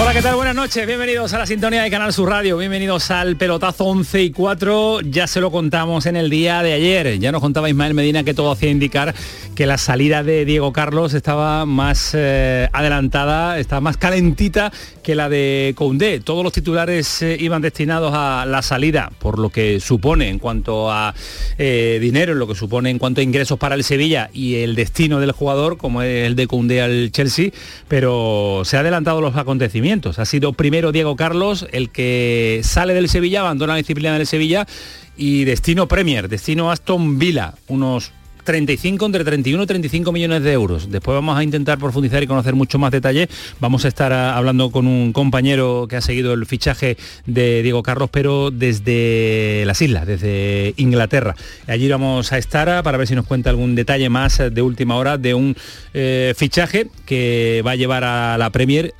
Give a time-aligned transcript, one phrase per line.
[0.00, 0.36] Hola, ¿qué tal?
[0.36, 4.30] Buenas noches, bienvenidos a la sintonía de Canal Sur Radio, bienvenidos al pelotazo 11 y
[4.30, 8.24] 4, ya se lo contamos en el día de ayer, ya nos contaba Ismael Medina
[8.24, 9.14] que todo hacía indicar
[9.60, 15.28] que la salida de Diego Carlos estaba más eh, adelantada, estaba más calentita que la
[15.28, 20.30] de Koundé, todos los titulares eh, iban destinados a la salida, por lo que supone
[20.30, 21.14] en cuanto a
[21.58, 24.74] eh, dinero, en lo que supone en cuanto a ingresos para el Sevilla y el
[24.76, 27.50] destino del jugador, como es el de Koundé al Chelsea,
[27.86, 30.18] pero se han adelantado los acontecimientos.
[30.18, 34.66] Ha sido primero Diego Carlos el que sale del Sevilla, abandona la disciplina del Sevilla
[35.18, 38.12] y destino Premier, destino Aston Villa, unos
[38.50, 40.90] 35, entre 31 y 35 millones de euros.
[40.90, 43.28] Después vamos a intentar profundizar y conocer mucho más detalle.
[43.60, 48.10] Vamos a estar hablando con un compañero que ha seguido el fichaje de Diego Carlos,
[48.10, 51.36] pero desde las islas, desde Inglaterra.
[51.68, 55.16] Allí vamos a estar para ver si nos cuenta algún detalle más de última hora
[55.16, 55.54] de un
[55.94, 58.94] eh, fichaje que va a llevar a la Premier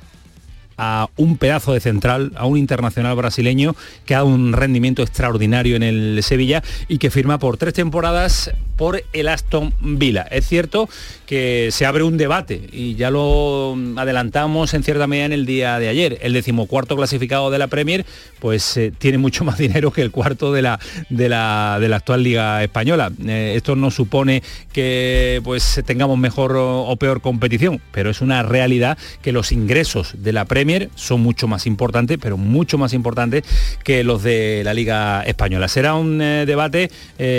[0.77, 5.83] a un pedazo de central, a un internacional brasileño que ha un rendimiento extraordinario en
[5.83, 8.51] el Sevilla y que firma por tres temporadas
[8.81, 10.23] por el Aston Villa.
[10.31, 10.89] Es cierto
[11.27, 15.77] que se abre un debate y ya lo adelantamos en cierta medida en el día
[15.77, 16.17] de ayer.
[16.23, 18.07] El decimocuarto clasificado de la Premier
[18.39, 20.79] pues eh, tiene mucho más dinero que el cuarto de la,
[21.09, 23.11] de la, de la actual Liga Española.
[23.23, 24.41] Eh, esto no supone
[24.73, 30.33] que pues tengamos mejor o, peor competición, pero es una realidad que los ingresos de
[30.33, 33.43] la Premier son mucho más importantes, pero mucho más importantes
[33.83, 35.67] que los de la Liga Española.
[35.67, 36.89] Será un eh, debate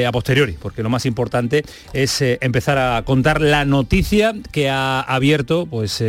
[0.06, 1.31] a posteriori, porque lo más importante
[1.92, 6.02] es eh, empezar a contar la noticia que ha abierto pues,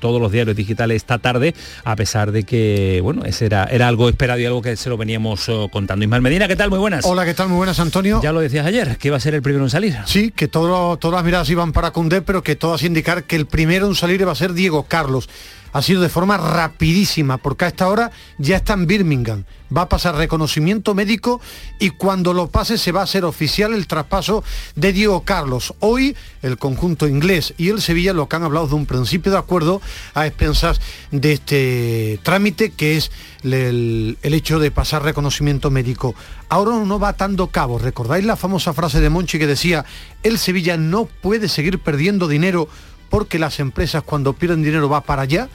[0.00, 1.54] todos los diarios digitales esta tarde,
[1.84, 4.96] a pesar de que bueno, ese era, era algo esperado y algo que se lo
[4.96, 6.04] veníamos contando.
[6.04, 6.70] Ismael Medina, ¿qué tal?
[6.70, 7.04] Muy buenas.
[7.04, 7.48] Hola, ¿qué tal?
[7.48, 8.20] Muy buenas, Antonio.
[8.22, 9.96] Ya lo decías ayer, que iba a ser el primero en salir.
[10.06, 13.86] Sí, que todas las miradas iban para Cundé, pero que todas indicar que el primero
[13.86, 15.28] en salir iba a ser Diego Carlos
[15.72, 19.44] ha sido de forma rapidísima, porque a esta hora ya está en Birmingham.
[19.74, 21.42] Va a pasar reconocimiento médico
[21.78, 24.42] y cuando lo pase se va a hacer oficial el traspaso
[24.76, 25.74] de Diego Carlos.
[25.80, 29.38] Hoy el conjunto inglés y el Sevilla lo que han hablado de un principio de
[29.38, 29.82] acuerdo
[30.14, 30.80] a expensas
[31.10, 33.10] de este trámite que es
[33.42, 36.14] el, el hecho de pasar reconocimiento médico.
[36.48, 37.82] Ahora no va atando cabos.
[37.82, 39.84] ¿Recordáis la famosa frase de Monchi que decía,
[40.22, 42.68] el Sevilla no puede seguir perdiendo dinero
[43.08, 45.48] porque las empresas cuando pierden dinero va para allá,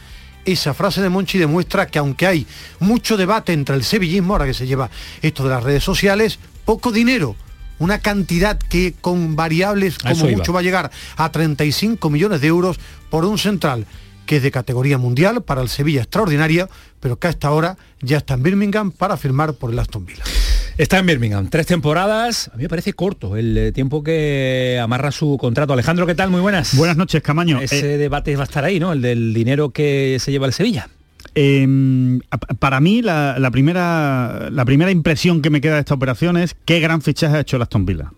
[0.46, 2.48] esa frase de Monchi demuestra que aunque hay
[2.80, 4.90] mucho debate entre el sevillismo, ahora que se lleva
[5.22, 7.36] esto de las redes sociales, poco dinero,
[7.80, 12.80] una cantidad que con variables como mucho va a llegar a 35 millones de euros
[13.10, 13.86] por un central
[14.26, 18.18] que es de categoría mundial para el Sevilla extraordinaria, pero que a esta hora ya
[18.18, 20.24] está en Birmingham para firmar por el Aston Villa.
[20.78, 22.50] Está en Birmingham, tres temporadas.
[22.52, 25.74] A mí me parece corto el eh, tiempo que amarra su contrato.
[25.74, 26.32] Alejandro, ¿qué tal?
[26.32, 26.76] Muy buenas.
[26.76, 27.62] Buenas noches, Camaño.
[27.62, 28.92] Ese eh, debate va a estar ahí, ¿no?
[28.92, 30.90] El del dinero que se lleva el Sevilla.
[31.36, 32.22] Em,
[32.60, 36.80] para mí la, primera, la primera impresión que me queda de esta operación es qué
[36.80, 38.12] gran fichaje ha hecho el Aston Villa.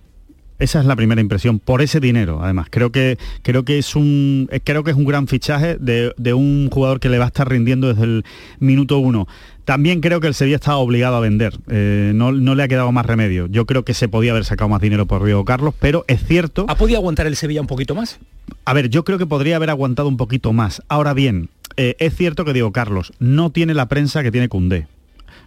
[0.57, 2.67] Esa es la primera impresión, por ese dinero, además.
[2.69, 6.69] Creo que, creo que, es, un, creo que es un gran fichaje de, de, un
[6.71, 8.25] jugador que le va a estar rindiendo desde el
[8.59, 9.27] minuto uno.
[9.66, 13.05] También creo que el Sevilla estaba obligado a vender, eh, no, le ha quedado más
[13.05, 13.47] remedio.
[13.47, 16.66] Yo creo que se podía haber sacado más dinero por Diego Carlos, pero es cierto...
[16.69, 18.19] ¿Ha podido aguantar el Sevilla un poquito más?
[18.63, 20.83] A ver, yo creo que podría haber aguantado un poquito más.
[20.87, 24.87] Ahora bien, eh, es cierto que Diego Carlos no tiene la prensa que tiene Cundé.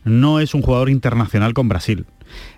[0.05, 2.07] No es un jugador internacional con Brasil.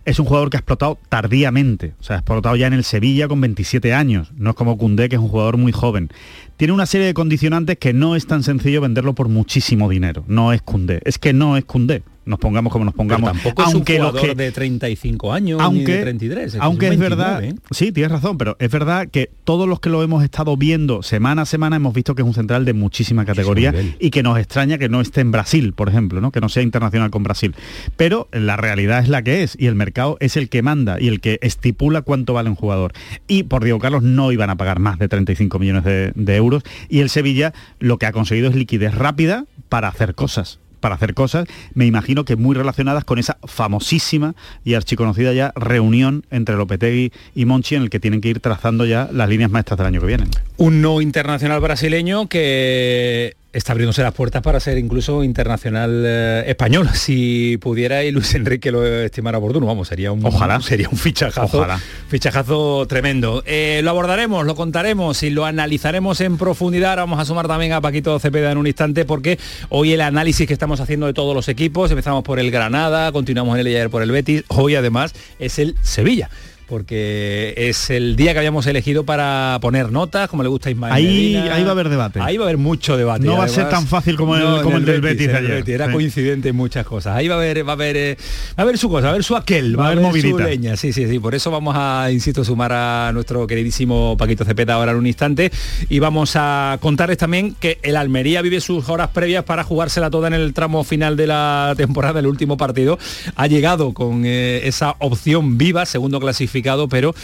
[0.05, 3.29] Es un jugador que ha explotado tardíamente, o sea, ha explotado ya en el Sevilla
[3.29, 6.11] con 27 años, no es como Cundé, que es un jugador muy joven.
[6.57, 10.53] Tiene una serie de condicionantes que no es tan sencillo venderlo por muchísimo dinero, no
[10.53, 13.33] es Cundé, es que no es Cundé nos pongamos como nos pongamos.
[13.33, 16.57] tampoco aunque es un jugador de 35 años aunque, de 33.
[16.61, 17.55] aunque es, verdad, ¿eh?
[17.71, 21.43] sí, tienes razón, pero es verdad que todos los que lo hemos estado viendo semana
[21.43, 24.79] a semana hemos visto que es un central de muchísima categoría y que nos extraña
[24.79, 26.31] que no esté en Brasil, por ejemplo, ¿no?
[26.31, 27.55] que no sea internacional con Brasil.
[27.97, 31.09] Pero la realidad es la que es y el mercado es el que manda y
[31.09, 32.93] el que estipula cuánto vale un jugador.
[33.27, 37.01] Y por Diego Carlos no iban a pagar más de 35 millones de euros y
[37.01, 41.47] el Sevilla lo que ha conseguido es liquidez rápida para hacer cosas para hacer cosas,
[41.75, 44.35] me imagino que muy relacionadas con esa famosísima
[44.65, 48.85] y archiconocida ya reunión entre Lopetegui y Monchi en el que tienen que ir trazando
[48.87, 50.25] ya las líneas maestras del año que viene.
[50.57, 56.89] Un no internacional brasileño que está abriéndose las puertas para ser incluso internacional eh, español.
[57.01, 60.61] Si pudiera y Luis Enrique lo estimara oportuno, vamos, sería un, Ojalá.
[60.61, 61.81] sería un fichajazo, Ojalá.
[62.09, 63.43] fichajazo tremendo.
[63.47, 66.91] Eh, lo abordaremos, lo contaremos y lo analizaremos en profundidad.
[66.91, 69.39] Ahora vamos a sumar también a Paquito Cepeda en un instante porque
[69.71, 73.55] hoy el análisis que estamos haciendo de todos los equipos, empezamos por el Granada, continuamos
[73.55, 76.29] en el ayer por el Betis, hoy además es el Sevilla
[76.71, 80.93] porque es el día que habíamos elegido para poner notas, como le gusta a Ismael.
[80.95, 81.55] Ahí- Medina.
[81.55, 82.21] ahí va a haber debate.
[82.23, 83.27] Ahí va a haber mucho debate.
[83.27, 85.51] No va a ser tan fácil como el- como el del Betis el ayer.
[85.57, 85.93] Betis, Era Sí.
[85.93, 87.17] coincidente en muchas cosas.
[87.17, 88.17] Ahí va a haber, va a haber, eh,
[88.51, 90.45] va a haber su cosa, va a haber su aquel, Va a haber su movidita.
[90.45, 90.77] leña.
[90.77, 91.19] Sí, sí, sí.
[91.19, 95.51] Por eso vamos a, insisto, sumar a nuestro queridísimo Paquito Cepeda ahora en un instante.
[95.89, 100.29] Y vamos a contarles también que el Almería vive sus horas previas para jugársela toda
[100.29, 102.99] en el tramo final de la temporada, el último partido.
[103.37, 107.15] Ha llegado con eh, esa opción viva, segundo clasificado, pero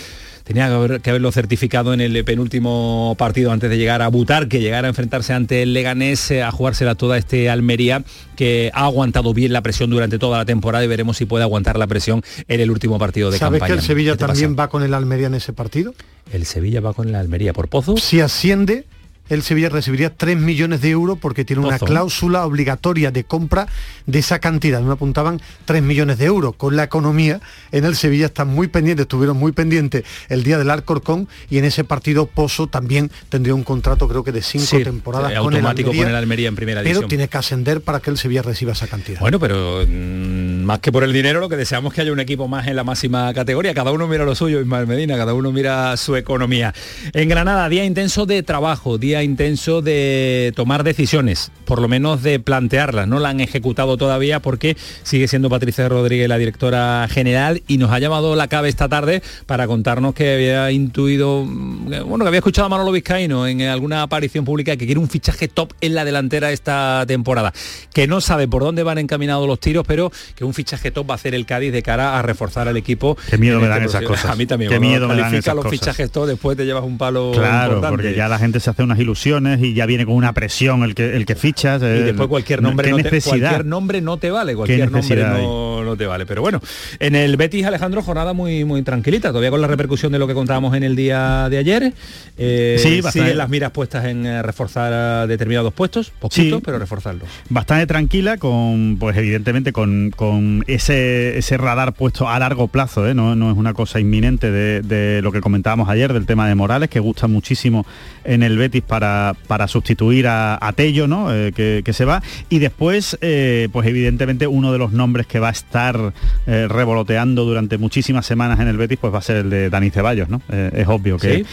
[0.44, 4.46] tenía que, haber- que haberlo certificado en el penúltimo partido antes de llegar a Butar,
[4.46, 8.04] que llegara a enfrentarse ante el Leganés, eh, a jugársela toda este Almería,
[8.36, 11.78] que ha aguantado bien la presión durante toda la temporada y veremos si puede aguantar
[11.78, 13.80] la presión en el último partido de ¿Sabes que campaña.
[13.80, 14.66] el Sevilla ¿Qué te también pasa?
[14.66, 15.94] va con el Almería en ese partido?
[16.32, 17.96] El Sevilla va con la Almería por Pozo.
[17.96, 18.84] Si asciende,
[19.28, 23.66] el Sevilla recibiría 3 millones de euros porque tiene una cláusula obligatoria de compra
[24.06, 24.80] de esa cantidad.
[24.82, 26.54] Me apuntaban 3 millones de euros.
[26.56, 27.40] Con la economía
[27.72, 31.64] en el Sevilla están muy pendientes, estuvieron muy pendientes el día del Alcorcón y en
[31.64, 35.52] ese partido Pozo también tendría un contrato creo que de 5 Sí, temporadas eh, con
[35.52, 37.08] el automático Almería, con el Almería en primera pero división.
[37.08, 39.20] tiene que ascender para que el Sevilla reciba esa cantidad.
[39.20, 42.20] Bueno, pero mm, más que por el dinero, lo que deseamos es que haya un
[42.20, 43.74] equipo más en la máxima categoría.
[43.74, 46.74] Cada uno mira lo suyo, Ismael Medina, cada uno mira su economía.
[47.12, 52.40] En Granada, día intenso de trabajo, día intenso de tomar decisiones, por lo menos de
[52.40, 53.08] plantearlas.
[53.08, 57.90] No la han ejecutado todavía porque sigue siendo Patricia Rodríguez la directora general y nos
[57.90, 62.38] ha llamado la CABE esta tarde para contarnos que había intuido, mm, bueno, que había
[62.38, 66.04] escuchado a Manolo Vizcaíno en alguna aparición pública que quiere un fichaje top en la
[66.04, 67.52] delantera esta temporada.
[67.92, 71.14] Que no sabe por dónde van encaminados los tiros, pero que un fichaje top va
[71.14, 73.16] a hacer el Cádiz de cara a reforzar al equipo.
[73.30, 74.26] Qué miedo me este dan esas cosas.
[74.30, 74.70] A mí también.
[74.70, 75.78] Qué miedo me dan esas los cosas.
[75.80, 77.88] fichajes top, después te llevas un palo Claro, importante.
[77.96, 80.94] porque ya la gente se hace unas ilusiones y ya viene con una presión el
[80.94, 81.82] que el que fichas.
[81.82, 85.22] y eh, después cualquier nombre, ¿qué no te, cualquier nombre no te vale, cualquier nombre
[85.24, 86.26] no, no te vale.
[86.26, 86.60] Pero bueno,
[86.98, 90.34] en el Betis Alejandro jornada muy muy tranquilita, todavía con la repercusión de lo que
[90.34, 91.92] contábamos en el día de ayer.
[92.38, 93.34] Eh, Sí, bastante.
[93.34, 96.62] las miras puestas en eh, reforzar a determinados puestos, poquitos, Sí.
[96.64, 97.28] pero reforzarlos.
[97.48, 103.14] bastante tranquila con pues evidentemente con, con ese, ese radar puesto a largo plazo ¿eh?
[103.14, 106.54] no, no es una cosa inminente de, de lo que comentábamos ayer del tema de
[106.54, 107.86] Morales que gusta muchísimo
[108.24, 111.34] en el Betis para, para sustituir a, a Tello ¿no?
[111.34, 115.38] Eh, que, que se va y después eh, pues evidentemente uno de los nombres que
[115.38, 116.12] va a estar
[116.46, 119.90] eh, revoloteando durante muchísimas semanas en el Betis pues va a ser el de Dani
[119.90, 120.40] Ceballos ¿no?
[120.48, 121.44] Es obvio que ¿Sí?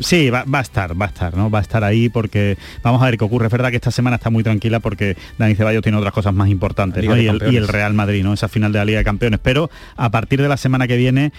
[0.00, 1.50] Sí, va, va a estar, va a estar, ¿no?
[1.50, 3.46] Va a estar ahí porque vamos a ver qué ocurre.
[3.46, 6.48] Es verdad que esta semana está muy tranquila porque Dani Ceballos tiene otras cosas más
[6.48, 7.26] importantes, y
[7.56, 8.32] el Real Madrid, ¿no?
[8.32, 9.40] Esa final de la Liga de Campeones.
[9.42, 11.32] Pero a partir de la semana que viene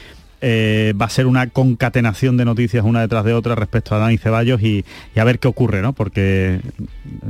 [0.45, 4.17] eh, va a ser una concatenación de noticias una detrás de otra respecto a Dani
[4.17, 4.83] Ceballos y,
[5.15, 5.93] y a ver qué ocurre, ¿no?
[5.93, 6.59] Porque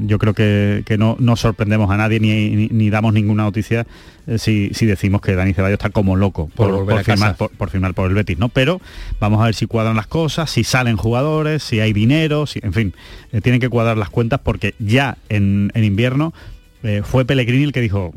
[0.02, 3.86] yo creo que, que no, no sorprendemos a nadie ni, ni- ni damos ninguna noticia
[4.26, 7.52] eh, si, si decimos que Dani Ceballos está como loco Por volver a firmar, por,
[7.52, 8.50] por firmar por el Betis, ¿no?
[8.50, 8.82] Pero
[9.20, 12.74] vamos a ver si cuadran las cosas, si salen jugadores, si hay dinero, si, en
[12.74, 12.94] fin,
[13.32, 16.34] eh, tienen que cuadrar las cuentas porque ya en, en invierno
[16.82, 18.14] eh, fue Pellegrini el que dijo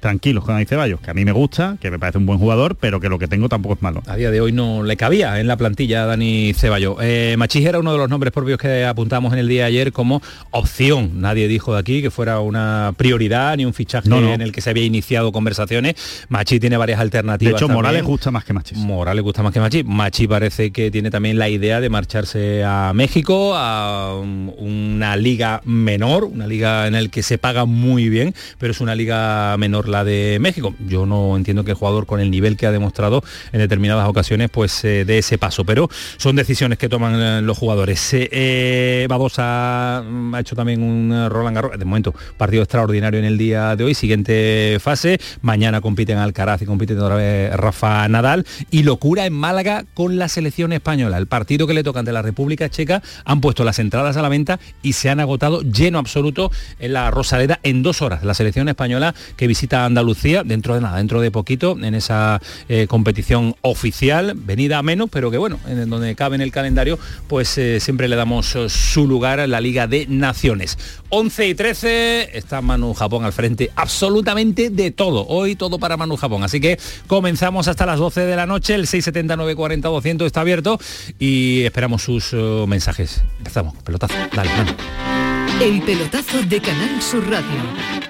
[0.00, 2.74] tranquilos con Dani Ceballos, que a mí me gusta, que me parece un buen jugador,
[2.76, 4.02] pero que lo que tengo tampoco es malo.
[4.06, 6.96] A día de hoy no le cabía en la plantilla a Dani Ceballos.
[7.00, 9.92] Eh, Machís era uno de los nombres propios que apuntamos en el día de ayer
[9.92, 11.20] como opción.
[11.20, 14.32] Nadie dijo de aquí que fuera una prioridad ni un fichaje No, no.
[14.32, 15.94] en el que se había iniciado conversaciones.
[16.28, 17.52] Machís tiene varias De alternativas.
[17.54, 17.76] hecho, también.
[17.76, 18.78] Morales gusta más que Machis.
[18.78, 19.84] Morales gusta más que Machi.
[19.84, 26.24] Machi parece que tiene también la idea de marcharse a México, a una liga menor,
[26.24, 30.04] una liga en la que se paga muy bien, pero es una liga menor la
[30.04, 30.74] de México.
[30.86, 34.50] Yo no entiendo que el jugador con el nivel que ha demostrado en determinadas ocasiones
[34.50, 38.14] pues eh, dé ese paso, pero son decisiones que toman eh, los jugadores.
[38.14, 43.18] Eh, eh, Babosa mm, ha hecho también un eh, Roland Garros, de momento partido extraordinario
[43.18, 48.06] en el día de hoy, siguiente fase, mañana compiten Alcaraz y compite otra vez Rafa
[48.08, 51.18] Nadal y locura en Málaga con la selección española.
[51.18, 54.28] El partido que le toca ante la República Checa han puesto las entradas a la
[54.28, 58.24] venta y se han agotado lleno absoluto en la Rosaleda en dos horas.
[58.24, 62.86] La selección española que visita Andalucía dentro de nada, dentro de poquito, en esa eh,
[62.88, 67.56] competición oficial, venida a menos, pero que bueno, en donde cabe en el calendario, pues
[67.58, 70.78] eh, siempre le damos eh, su lugar a la Liga de Naciones.
[71.10, 75.26] 11 y 13 está Manu Japón al frente absolutamente de todo.
[75.26, 76.44] Hoy todo para Manu Japón.
[76.44, 78.74] Así que comenzamos hasta las 12 de la noche.
[78.74, 80.78] El 679 40 200 está abierto
[81.18, 82.32] y esperamos sus
[82.66, 83.22] mensajes.
[83.38, 83.74] Empezamos.
[83.82, 84.14] Pelotazo.
[84.34, 84.72] Dale, Manu.
[85.60, 88.09] El pelotazo de Canal Sur Radio.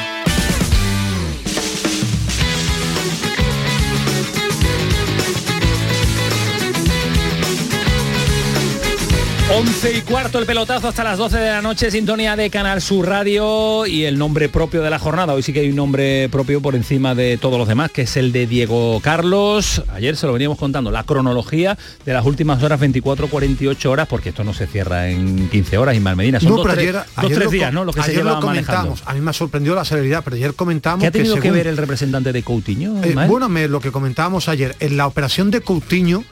[9.53, 13.07] 11 y cuarto el pelotazo hasta las 12 de la noche, sintonía de Canal Sur
[13.09, 15.33] Radio y el nombre propio de la jornada.
[15.33, 18.15] Hoy sí que hay un nombre propio por encima de todos los demás, que es
[18.15, 19.83] el de Diego Carlos.
[19.93, 24.29] Ayer se lo veníamos contando, la cronología de las últimas horas, 24, 48 horas, porque
[24.29, 26.39] esto no se cierra en 15 horas, y Medina.
[26.39, 27.83] Son No, dos, pero tres, ayer- dos, ayer tres días, ¿no?
[27.83, 28.81] Lo que se ayer lleva lo manejando.
[28.91, 29.03] comentamos.
[29.05, 31.67] A mí me sorprendió la celeridad, pero ayer comentábamos ¿Qué ha tenido que, según- ver
[31.67, 33.03] el representante de Coutinho?
[33.03, 36.23] Eh, bueno, me- lo que comentábamos ayer, en la operación de Coutinho,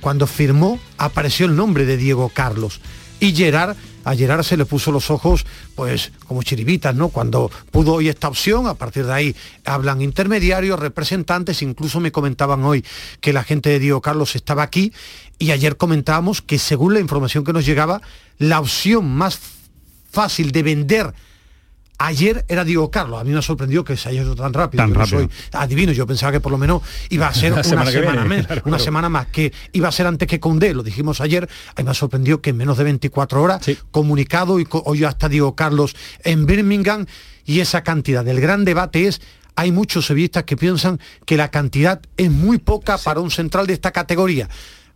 [0.00, 2.80] cuando firmó, apareció el nombre de Diego Carlos.
[3.18, 7.08] Y Gerard, a Gerard se le puso los ojos, pues, como chiribitas, ¿no?
[7.08, 12.62] Cuando pudo hoy esta opción, a partir de ahí hablan intermediarios, representantes, incluso me comentaban
[12.62, 12.84] hoy
[13.20, 14.92] que la gente de Diego Carlos estaba aquí,
[15.38, 18.00] y ayer comentábamos que según la información que nos llegaba,
[18.38, 19.40] la opción más
[20.10, 21.14] fácil de vender
[21.98, 24.82] Ayer era Diego Carlos, a mí me sorprendió que se haya ido tan rápido.
[24.82, 25.20] Tan yo no rápido.
[25.20, 28.12] soy adivino, yo pensaba que por lo menos iba a ser una semana semana, que
[28.12, 28.84] viene, menos, claro, una claro.
[28.84, 31.94] semana más, que iba a ser antes que Condé, lo dijimos ayer, a mí me
[31.94, 33.78] sorprendió que en menos de 24 horas, Sí.
[33.90, 37.06] comunicado, y hoy ya está Diego Carlos en Birmingham,
[37.46, 38.26] y esa cantidad.
[38.28, 39.22] El gran debate es,
[39.54, 43.72] hay muchos sevillistas que piensan que la cantidad es muy poca para un central de
[43.72, 44.48] esta categoría.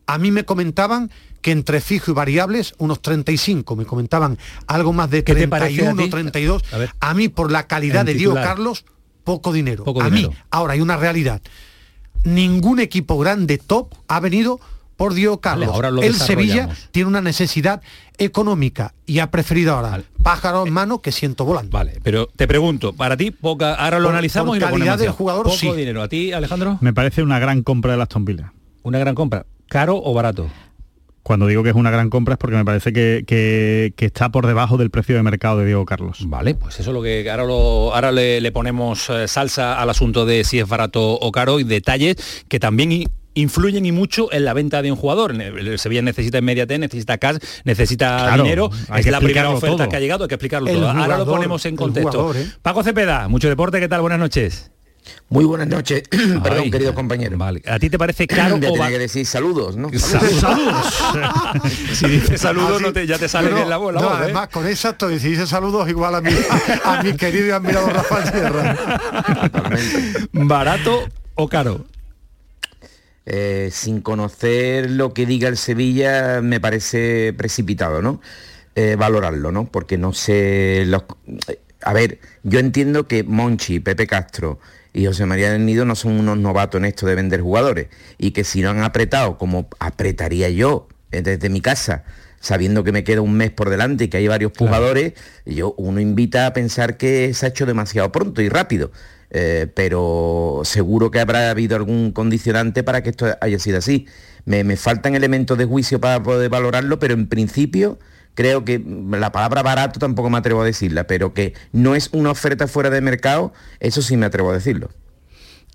[0.07, 5.11] A mí me comentaban que entre fijo y variables, unos 35, me comentaban algo más
[5.11, 6.11] de ¿Qué te parece a 31, ti?
[6.11, 6.63] 32.
[6.73, 6.91] A ver.
[7.01, 8.35] A mí, por la calidad de Diego.
[8.35, 8.85] Carlos,
[9.25, 9.85] poco dinero.
[9.85, 10.31] Poco a dinero.
[10.31, 11.41] mí, ahora hay una realidad.
[12.25, 14.61] Ningún equipo grande top ha venido
[14.97, 15.69] por Diego Carlos.
[15.69, 17.81] Vale, ahora lo El Sevilla tiene una necesidad
[18.19, 21.71] económica y ha preferido ahora pájaro en mano que siento volando.
[21.71, 25.11] Vale, pero te pregunto, para ti, poca, ahora lo Por- analizamos por y calidad del
[25.13, 25.73] jugador, Poco sí.
[25.73, 26.03] dinero.
[26.03, 26.77] ¿A ti, Alejandro?
[26.83, 28.53] Me parece una gran compra de Aston Villa.
[28.83, 29.47] Una gran compra.
[29.69, 30.51] ¿Caro o barato?
[31.23, 34.31] Cuando digo que es una gran compra es porque me parece que, que- que está
[34.31, 36.19] por debajo del precio de mercado de Diego Carlos.
[36.27, 39.91] Vale, pues eso es lo que ahora, lo, ahora le, le ponemos eh, salsa al
[39.91, 42.17] asunto de si es barato o caro y detalles
[42.49, 45.33] que también influyen y mucho en la venta de un jugador.
[45.41, 48.71] El Sevilla necesita inmediatez, necesita cash, necesita Claro, dinero.
[48.89, 49.89] hay es que la primera oferta todo.
[49.89, 50.91] que ha llegado, hay que explicarlo El todo.
[50.91, 52.11] ahora lo ponemos en contexto.
[52.11, 52.47] jugador, ¿eh?
[52.63, 54.01] Paco Cepeda, mucho deporte, ¿qué tal?
[54.01, 54.73] Buenas noches.
[55.29, 56.03] Muy buenas noches,
[56.43, 57.37] perdón, Ay, querido compañero.
[57.39, 57.63] Vale.
[57.67, 58.93] ¿A ti te parece caro Ya o tenía barato?
[58.95, 59.89] que decir saludos, ¿no?
[59.93, 59.97] si
[62.09, 63.95] dices saludos Así- no te- ya te sale No, bien la voz.
[63.95, 64.23] la no, voz, ¿eh?
[64.25, 66.31] además, con esa estoy, si dice saludos igual a mi,
[66.85, 68.77] a, mi querido y admirado Rafael Sierra.
[70.33, 71.85] ¿Barato o caro?
[73.27, 78.21] Eh, sin conocer lo que diga el Sevilla, me parece precipitado, ¿no?
[78.75, 79.67] Eh, valorarlo, ¿no?
[79.67, 80.85] Porque no sé...
[80.87, 81.05] los-
[81.83, 84.59] A ver, yo entiendo que Monchi, Pepe Castro
[84.93, 88.33] y José María del Nido no son unos novatos en esto de vender jugadores y
[88.33, 92.05] que si no han apretado como apretaría yo desde mi casa,
[92.41, 96.01] sabiendo que me queda un mes por delante y que hay varios jugadores, yo uno
[96.01, 98.91] invita a pensar que se ha hecho demasiado pronto y rápido.
[99.33, 104.07] Eh, pero seguro que habrá habido algún condicionante para que esto haya sido así.
[104.45, 107.99] Me, me faltan elementos de juicio para poder valorarlo, pero en principio
[108.35, 112.31] creo que la palabra barato tampoco me atrevo a decirla, pero que no es una
[112.31, 114.91] oferta fuera de mercado, eso sí me atrevo a decirlo.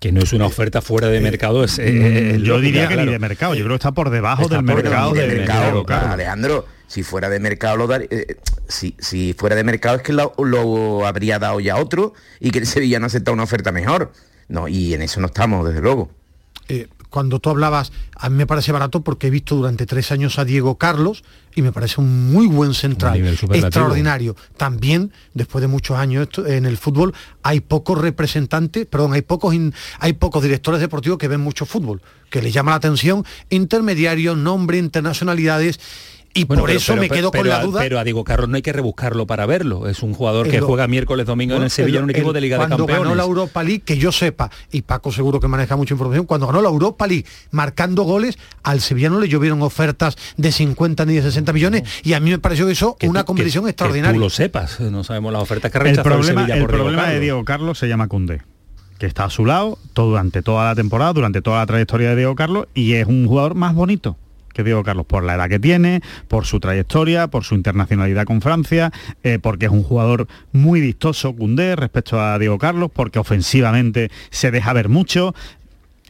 [0.00, 3.18] Que no es una oferta fuera de mercado es, eh, yo diría que ni de
[3.18, 7.40] mercado yo creo que está por debajo del mercado de, mercado, Alejandro si fuera de
[7.40, 8.36] mercado lo eh,
[8.68, 12.66] si, si, fuera de mercado es que lo, habría dado ya otro y que el
[12.66, 14.12] Sevilla no acepta una oferta mejor.
[14.48, 16.10] No y en eso no estamos desde luego.
[16.68, 20.38] Eh, cuando tú hablabas, a mí me parece barato porque he visto durante tres años
[20.38, 24.36] a Diego Carlos y me parece un muy buen central, extraordinario.
[24.56, 29.54] También, después de muchos años en el fútbol, hay pocos representantes, perdón, hay pocos,
[29.98, 34.78] hay pocos directores deportivos que ven mucho fútbol, que les llama la atención, intermediarios, nombre,
[34.78, 35.80] internacionalidades
[36.36, 37.80] y por eso me quedo con la duda.
[37.80, 39.88] Pero a Diego Carlos no hay que rebuscarlo para verlo.
[39.88, 42.56] Es un jugador que juega miércoles, domingo en el Sevilla, en un equipo de Liga
[42.56, 42.86] de Campeones.
[42.86, 46.26] Cuando ganó la Europa League, que yo sepa, y Paco seguro que maneja mucha información,
[46.26, 51.06] cuando ganó la Europa League marcando goles, al Sevilla no le llovieron ofertas de 50
[51.06, 54.12] ni de 60 millones, y a mí me pareció eso una competición extraordinaria.
[54.12, 56.66] Que tú lo sepas, no sabemos las ofertas que rechazó el problema, el, Sevilla el
[56.66, 58.42] problema de Diego Carlos se llama Cundé
[58.98, 62.34] que está a su lado durante toda la temporada, durante toda la trayectoria de Diego
[62.34, 64.16] Carlos, y es un jugador más bonito
[64.56, 68.40] que Diego Carlos, por la edad que tiene, por su trayectoria, por su internacionalidad con
[68.40, 68.90] Francia,
[69.22, 74.50] eh, porque es un jugador muy vistoso, Cundé, respecto a Diego Carlos, porque ofensivamente se
[74.50, 75.34] deja ver mucho.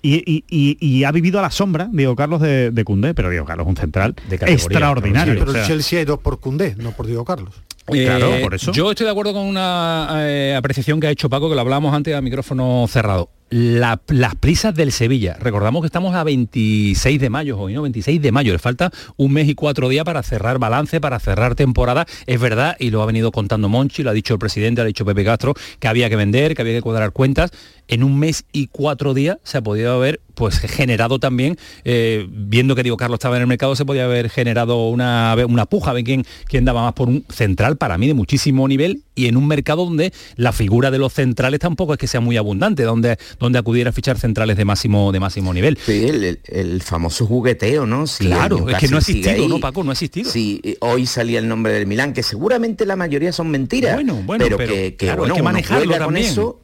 [0.03, 3.71] Y, ha vivido a la sombra Diego Carlos de, de Cundé, pero Diego Carlos es
[3.71, 5.35] un central extraordinario.
[5.45, 7.55] pero el Chelsea ha ido por Cundé, no por Diego Carlos.
[7.87, 8.71] claro, por eso.
[8.71, 11.93] Yo estoy de acuerdo con una eh, apreciación que ha hecho Paco, que lo hablábamos
[11.93, 15.37] antes a micrófono cerrado las prisas del Sevilla.
[15.39, 17.83] Recordamos que estamos a 26 de mayo hoy, ¿no?
[17.83, 18.53] 26 de mayo.
[18.53, 22.07] Le falta un mes y cuatro días para cerrar balance, para cerrar temporada.
[22.27, 24.87] Es verdad, y lo ha venido contando Monchi, lo ha dicho el presidente, lo ha
[24.87, 27.51] dicho Pepe Castro, que había que vender, que había que cuadrar cuentas.
[27.89, 32.75] En un mes y cuatro días se ha podido haber pues generado también, eh, viendo
[32.75, 36.05] que digo Carlos estaba en el mercado, se podía haber generado una, una puja de
[36.05, 39.49] quién, quién daba más por un central para mí de muchísimo nivel y en un
[39.49, 43.59] mercado donde la figura de los centrales tampoco es que sea muy abundante, donde donde
[43.59, 45.79] acudiera a fichar centrales de máximo, de máximo nivel.
[45.85, 46.07] Sí,
[46.47, 48.05] el, famoso jugueteo, ¿no?
[48.19, 49.85] claro, es que no ha existido, ¿no, Paco?
[49.85, 50.31] No ha existido.
[50.31, 53.95] Sí, hoy salía el nombre del Milán, que seguramente la mayoría son mentiras.
[53.95, 56.61] Bueno, bueno, pero, que, que, bueno, hay que manejarlo con eso.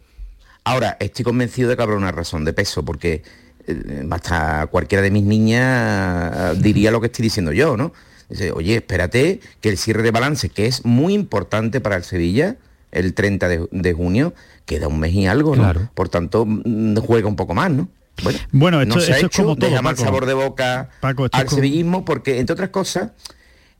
[0.65, 3.23] Ahora, estoy convencido de que habrá una razón de peso, porque
[3.67, 7.93] eh, hasta cualquiera de mis niñas diría lo que estoy diciendo yo, ¿no?
[8.29, 12.57] Dice, oye, espérate que el cierre de balance, que es muy importante para el Sevilla,
[12.91, 14.35] el 30 de, junio,
[14.67, 15.91] queda un mes y algo, ¿no?
[15.95, 17.89] Por tanto, mm, juega un poco más, ¿no?
[18.23, 22.39] Bueno, bueno esto, no es como todo, deja mal sabor de boca al sevillismo, porque,
[22.41, 23.13] entre otras cosas,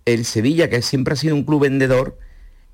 [0.05, 2.19] el Sevilla, que siempre ha sido un club vendedor,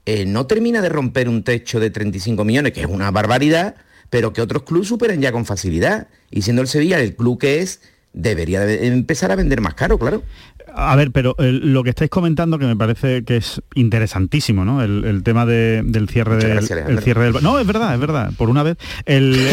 [0.07, 3.75] eh, no termina de romper un techo de 35 millones, que es una barbaridad,
[4.09, 6.09] pero que otros clubes superan ya con facilidad.
[6.31, 10.23] Y siendo el Sevilla el club que es, debería empezar a vender más caro, claro.
[10.75, 14.83] A ver, pero lo que estáis comentando que me parece que es interesantísimo, ¿no?
[14.83, 18.33] El, tema del cierre del el cierre del no es verdad, es verdad.
[18.37, 19.33] Por una vez el,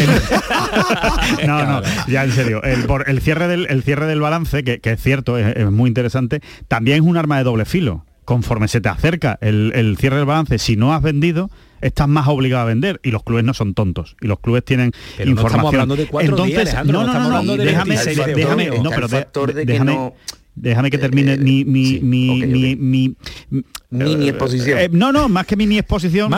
[1.46, 4.80] no no ya en serio el, por, el cierre del el cierre del balance que,
[4.82, 8.04] es cierto es, muy interesante también es un arma de doble filo.
[8.24, 11.48] Conforme se te acerca el, cierre del balance, si no has vendido,
[11.80, 14.92] estás más obligado a vender y los clubes no son tontos y los clubes tienen
[15.24, 15.88] información.
[15.88, 20.12] de Entonces, no, no, no, no, déjame, déjame, no, pero déjame,
[20.56, 23.14] Déjame que termine eh, mi, mi, mi, mi,
[23.90, 24.78] mini exposición.
[24.78, 26.32] Eh, no, no, más que mini exposición,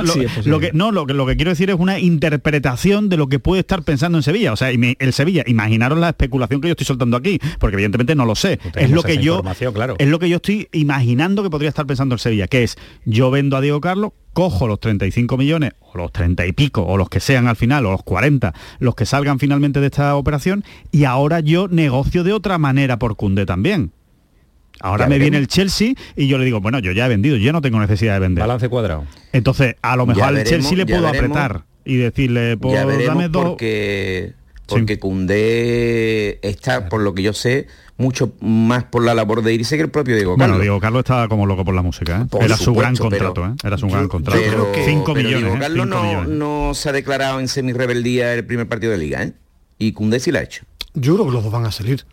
[0.45, 3.39] lo, que no, lo que lo que quiero decir es una interpretación de lo que
[3.39, 4.53] puede estar pensando en Sevilla.
[4.53, 8.27] O sea, el Sevilla, imaginaros la especulación que yo estoy soltando aquí, porque evidentemente no
[8.27, 8.59] lo sé.
[8.75, 9.95] es lo que yo claro.
[9.99, 13.31] es lo que yo estoy imaginando que podría estar pensando el Sevilla, que es yo
[13.31, 17.09] vendo a Diego Carlos, cojo los 35 millones, o los 30 y pico, o los
[17.09, 21.05] que sean al final, o los 40, los que salgan finalmente de esta operación, y
[21.05, 23.93] ahora yo negocio de otra manera por Cunde también.
[24.81, 27.53] Ahora me viene el Chelsea y yo le digo, bueno, yo ya he vendido, yo
[27.53, 28.43] no tengo necesidad de vender.
[28.43, 29.07] Balance cuadrado.
[29.33, 33.45] Entonces, a lo mejor al Chelsea le puedo apretar y decirle, pues dame dos.
[33.45, 34.35] Porque,
[34.67, 37.67] porque Cundé está, por lo que yo sé,
[37.99, 40.49] mucho más por la labor de irse que el propio Diego Carlos.
[40.49, 42.39] Bueno, Diego Carlos estaba como loco por la música, ¿eh?
[42.41, 43.55] Era su gran contrato, ¿eh?
[43.63, 44.41] Era su gran contrato.
[44.41, 45.39] Pero, 5 millones.
[45.41, 45.59] Diego ¿eh?
[45.59, 49.33] Carlos no, no, se ha declarado en semi-rebeldía el primer partido de liga, ¿eh?
[49.79, 50.65] Y Cundé sí lo ha hecho.
[50.95, 52.07] Yo creo que los dos van a salir.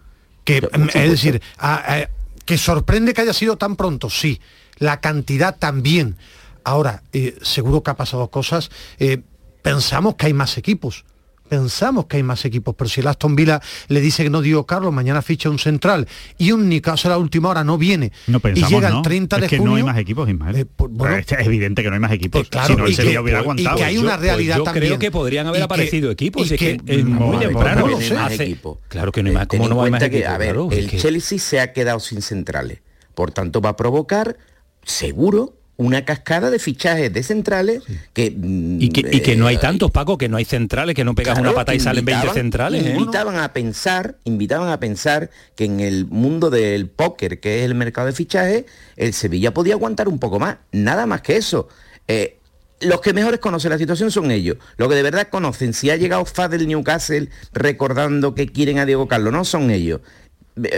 [0.43, 0.57] Que,
[0.93, 2.07] es decir, a,
[2.45, 4.09] ¿Que sorprende que haya sido tan pronto?
[4.09, 4.39] Sí.
[4.77, 6.15] La cantidad también.
[6.63, 8.69] Ahora, eh, seguro que ha pasado cosas.
[8.99, 9.21] Eh,
[9.61, 11.05] pensamos que hay más equipos.
[11.47, 14.65] Pensamos que hay más equipos, pero si el Aston Villa le dice que no Diego
[14.65, 18.39] Carlos, mañana ficha un central y un Newcastle a la última hora no viene no
[18.39, 18.97] pensamos, y llega ¿no?
[18.97, 19.71] el 30 es de que junio...
[19.71, 20.55] no hay más equipos, Ismael.
[20.55, 22.41] Eh, pues, bueno, Pero es evidente que no hay más equipos.
[22.41, 23.77] Eh, claro, si no, el y Sevilla que- hubiera y aguantado.
[23.77, 24.85] que hay una Pues realidad yo también.
[24.87, 26.49] creo que podrían haber Y que- aparecido equipos.
[26.51, 27.81] y es que, que- es muy temprano.
[27.87, 28.43] pues no sé.
[28.43, 28.81] Equipo.
[28.87, 29.43] Claro que no hay más.
[29.43, 30.33] Eh, ¿Cómo en no hay más cuenta que, equipos?
[30.33, 32.79] a ver, Claro, el es que- Chelsea se ha quedado sin centrales.
[33.13, 34.37] Por tanto, va a provocar,
[34.83, 37.83] seguro, una cascada de fichajes de centrales
[38.13, 38.31] que...
[38.31, 41.03] mm, Y que, y que no hay eh, tantos, Paco, que no hay centrales, que
[41.03, 42.85] no pegas Claro, una pata y salen 20 invitaban- centrales.
[42.85, 42.95] ¿eh?
[42.97, 47.75] Invitaban a pensar, invitaban a pensar que en el mundo del póker, que es el
[47.75, 50.57] mercado de fichajes, el Sevilla podía aguantar un poco más.
[50.71, 51.67] Nada más que eso.
[52.07, 52.39] Eh,
[52.81, 54.57] los que mejores conocen la situación son ellos.
[54.77, 58.85] Los que de verdad conocen si ha llegado Faz del Newcastle recordando que quieren a
[58.85, 60.01] Diego Carlos, no son ellos.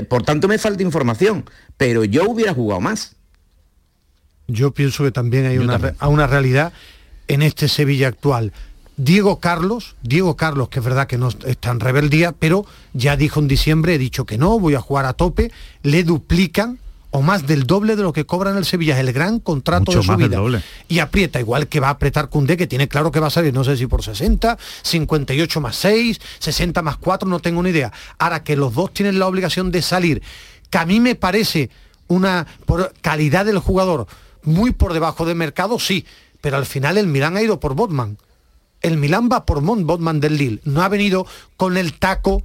[0.08, 1.46] Por tanto, me falta información.
[1.76, 3.16] Pero yo hubiera jugado más.
[4.48, 5.96] Yo pienso que también hay una, también.
[6.00, 6.74] a una realidad
[7.28, 8.54] en este Sevilla actual.
[8.98, 13.40] Diego Carlos, Diego Carlos, que es verdad que no está en rebeldía, pero ya dijo
[13.40, 15.52] en diciembre, he dicho que no, voy a jugar a tope,
[15.84, 16.80] le duplican
[17.12, 19.92] o más del doble de lo que cobra en el Sevilla, es el gran contrato
[19.92, 20.62] Mucho de su vida.
[20.88, 23.54] Y aprieta, igual que va a apretar Cundé, que tiene claro que va a salir,
[23.54, 27.92] no sé si por 60, 58 más 6, 60 más 4, no tengo ni idea.
[28.18, 30.22] Ahora que los dos tienen la obligación de salir,
[30.70, 31.70] que a mí me parece
[32.08, 34.08] una por calidad del jugador
[34.48, 36.06] muy por debajo del mercado, sí,
[36.42, 38.18] pero al final el Milán ha ido por Botman.
[38.82, 41.26] El Milán va por Mon Botman del Lille, no ha venido
[41.58, 42.44] con el taco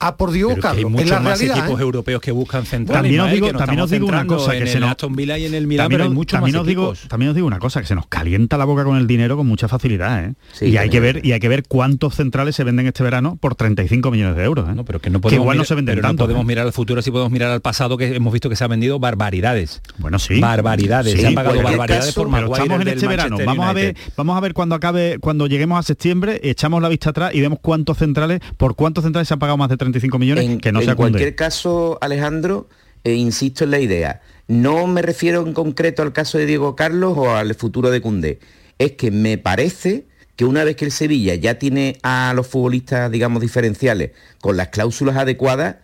[0.00, 0.90] a por Diego Pero que hay Carlos.
[0.92, 1.58] muchos la más realidad.
[1.58, 1.82] equipos ¿eh?
[1.82, 3.02] europeos que buscan centrales.
[3.02, 4.90] También os digo- que también os digo una centrando cosa, que en se el nos-
[4.90, 6.94] Aston Villa y en el Milán, también, pero hay os- muchos también más os digo,
[7.08, 9.46] también os digo una cosa, que se nos calienta la boca con el dinero con
[9.46, 10.34] mucha facilidad, ¿eh?
[10.52, 13.36] Sí, y hay que ver y hay que ver cuántos centrales se venden este verano
[13.40, 14.72] por 35 millones de euros, ¿eh?
[14.74, 16.24] No, pero que no podemos igual no se venden pero no tanto.
[16.24, 16.46] podemos ¿eh?
[16.46, 18.98] mirar al futuro, si podemos mirar al pasado, que hemos visto que se han vendido
[18.98, 19.82] barbaridades.
[19.98, 20.40] Bueno, sí.
[20.40, 21.12] Barbaridades.
[21.12, 23.30] Sí, se han pagado barbaridades caso, por Maguire estamos en este verano.
[23.30, 24.12] Manchester Vamos a ver, United.
[24.16, 27.58] vamos a ver cuando acabe, cuando lleguemos a septiembre, echamos la vista atrás y vemos
[27.60, 30.80] cuántos centrales, por cuántos centrales se han pagado más de 35 millones, En, que no
[30.80, 31.12] en se Koundé.
[31.12, 32.68] cualquier caso, Alejandro,
[33.04, 34.20] eh, insisto en la idea.
[34.46, 38.38] No me refiero en concreto al caso de Diego Carlos o al futuro de Cundé.
[38.78, 43.10] Es que me parece que una vez que el Sevilla ya tiene a los futbolistas,
[43.10, 45.76] digamos, diferenciales con las cláusulas adecuadas,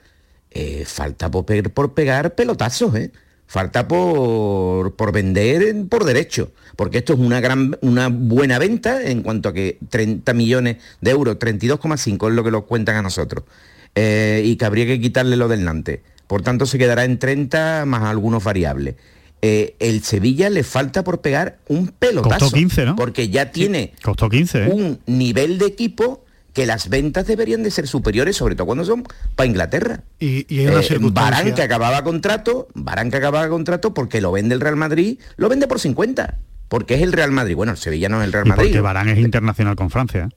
[0.52, 3.10] eh, falta por, pe- por pegar pelotazos, ¿eh?
[3.46, 9.22] Falta por, por vender por derecho, porque esto es una gran, una buena venta en
[9.22, 13.44] cuanto a que 30 millones de euros, 32,5 es lo que nos cuentan a nosotros,
[13.94, 16.00] eh, y que habría que quitarle lo del Nantes.
[16.26, 18.94] Por tanto, se quedará en 30 más algunos variables.
[19.42, 22.96] Eh, el Sevilla le falta por pegar un pelotazo, Costó 15, ¿no?
[22.96, 24.68] porque ya tiene Costó 15, ¿eh?
[24.70, 29.04] un nivel de equipo que las ventas deberían de ser superiores, sobre todo cuando son
[29.36, 30.04] para Inglaterra.
[30.18, 30.98] Y, y una Eh.
[31.00, 35.48] Varane que acababa contrato, Varane que acababa contrato porque lo vende el Real Madrid, lo
[35.50, 37.56] vende por 50, porque es el Real Madrid.
[37.56, 38.64] Bueno, el Sevilla no es el Real Y Madrid.
[38.68, 40.36] porque Barán es internacional con Francia, ¿eh?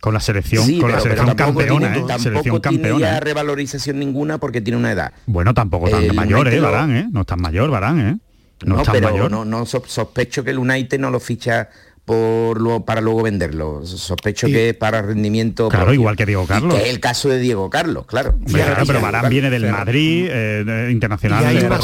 [0.00, 2.08] Con la selección, Sí, con la pero- selección tampoco campeona, tiene, ¿eh?
[2.08, 3.00] tampoco Selección tiene campeona.
[3.10, 3.20] ya ¿eh?
[3.20, 5.12] revalorización ninguna porque tiene una edad.
[5.26, 6.60] Bueno, tampoco tan El mayor, United ¿eh?
[6.60, 7.08] Barán, ¿eh?
[7.12, 8.18] No es tan mayor, Barán, ¿eh?
[8.64, 9.30] No, No, es tan pero mayor.
[9.30, 11.68] no, no so- sospecho que el United no lo ficha
[12.10, 13.86] por para luego venderlo.
[13.86, 15.68] Sospecho Y- que es para rendimiento.
[15.68, 16.00] Claro, propio.
[16.00, 16.74] igual que Diego Carlos.
[16.74, 18.36] que es el caso de Diego Carlos, claro.
[18.50, 19.70] Pero Barán viene del.
[19.70, 21.46] Madrid, eh, internacional.
[21.46, 21.78] Hay una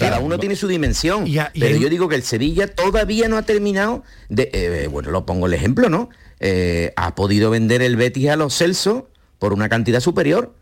[0.00, 1.26] cada uno tiene su dimensión.
[1.26, 4.50] Y pero yo digo que el Sevilla todavía no ha terminado de.
[4.52, 6.08] eh, bueno, lo pongo el ejemplo, ¿no?
[6.40, 10.54] Eh, ha podido vender el Betis a los Celso por una cantidad superior.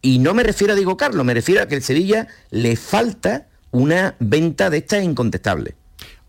[0.00, 3.48] Y no me refiero a Diego Carlos, me refiero a que el Sevilla le falta
[3.70, 5.74] una venta de estas incontestable.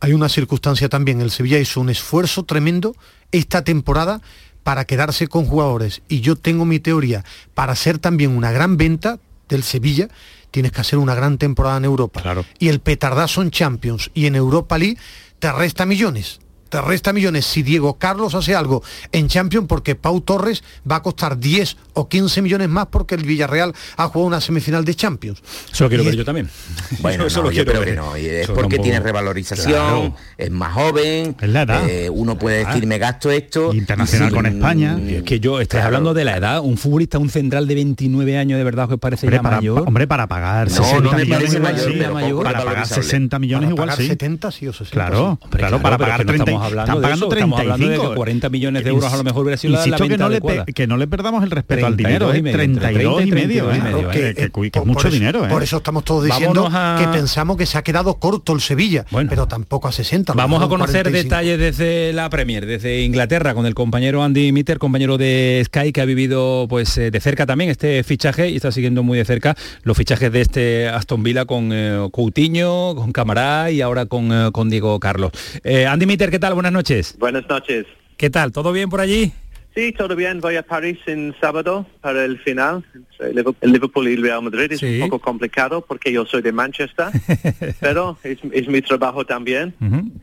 [0.04, 1.22] Hay una circunstancia también.
[1.22, 2.94] El Sevilla hizo un esfuerzo tremendo
[3.32, 4.20] esta temporada
[4.62, 6.02] para quedarse con jugadores.
[6.10, 10.10] Y yo tengo mi teoría, para ser también una gran venta del Sevilla,
[10.52, 12.22] tienes que hacer una gran temporada en Europa.
[12.22, 12.44] Claro.
[12.60, 14.98] Y el petardazo en Champions y en Europa League
[15.40, 16.42] te resta millones.
[16.74, 18.82] Te resta millones si Diego Carlos hace algo
[19.12, 23.24] en Champions porque Pau Torres va a costar 10 o 15 millones más porque el
[23.24, 25.44] Villarreal ha jugado una semifinal de Champions.
[25.72, 26.50] Eso lo quiero Y ver es- yo también.
[27.00, 28.00] Bueno, eso no, lo yo quiero creo que ver.
[28.00, 28.18] no.
[28.18, 30.16] y es Eso porque tampoco- tiene revalorización, Claro.
[30.36, 31.88] es más joven, Es la edad.
[31.88, 33.72] eh, uno puede decir me gasto esto.
[33.72, 34.98] Internacional con España.
[35.00, 35.86] Y es que yo, estás Claro.
[35.90, 39.28] hablando de la edad, un futbolista, un central de 29 años, de verdad, que parece
[39.28, 39.84] Hombre ya para, mayor.
[39.88, 42.00] hombre, para pagar No, 60 no me millones mayor, sí.
[42.00, 43.04] poco Para pagar revalorizable.
[43.04, 44.08] 60 millones Para igual pagar sí.
[44.08, 45.44] 70 sí o 60 Claro, sí.
[45.46, 46.44] Hombre, claro, claro, para pagar es que no 30.
[46.52, 48.16] estamos hablando están de estamos hablando de que 35.
[48.16, 50.66] 40 millones de euros a lo mejor hubiera sido la- que no, le adecuada.
[50.66, 52.42] que no le perdamos el respeto al dinero, 32 y ¿eh?
[52.42, 55.50] medio, 32 y 30 y medio, Que- mucho eso- dinero, ¿eh?
[55.50, 59.06] Por eso estamos todos diciendo a- que pensamos que se ha quedado corto el Sevilla,
[59.12, 59.30] Bueno.
[59.30, 60.34] pero tampoco a 60.
[60.34, 61.24] lo Vamos a conocer 45.
[61.24, 66.02] detalles desde la Premier, desde Inglaterra, con el compañero Andy Mitter, compañero de Sky, que
[66.02, 69.56] ha vivido pues eh, de cerca también este fichaje y está siguiendo muy de cerca
[69.84, 74.50] los fichajes de este Aston Villa con eh, Coutinho, con Camará y ahora con, eh,
[74.52, 75.32] con Diego Carlos.
[75.64, 76.53] Andy Mitter, ¿qué tal?
[76.54, 77.16] Buenas noches.
[77.18, 77.86] Buenas noches.
[78.18, 78.52] ¿Qué tal?
[78.52, 79.34] ¿Todo bien por allí?
[79.76, 80.40] Sí, todo bien.
[80.40, 82.86] Voy a París en sábado para el final.
[83.20, 87.08] El Liverpool y el Real Madrid es un poco complicado porque yo soy de Manchester,
[87.80, 89.74] pero es, mi trabajo también.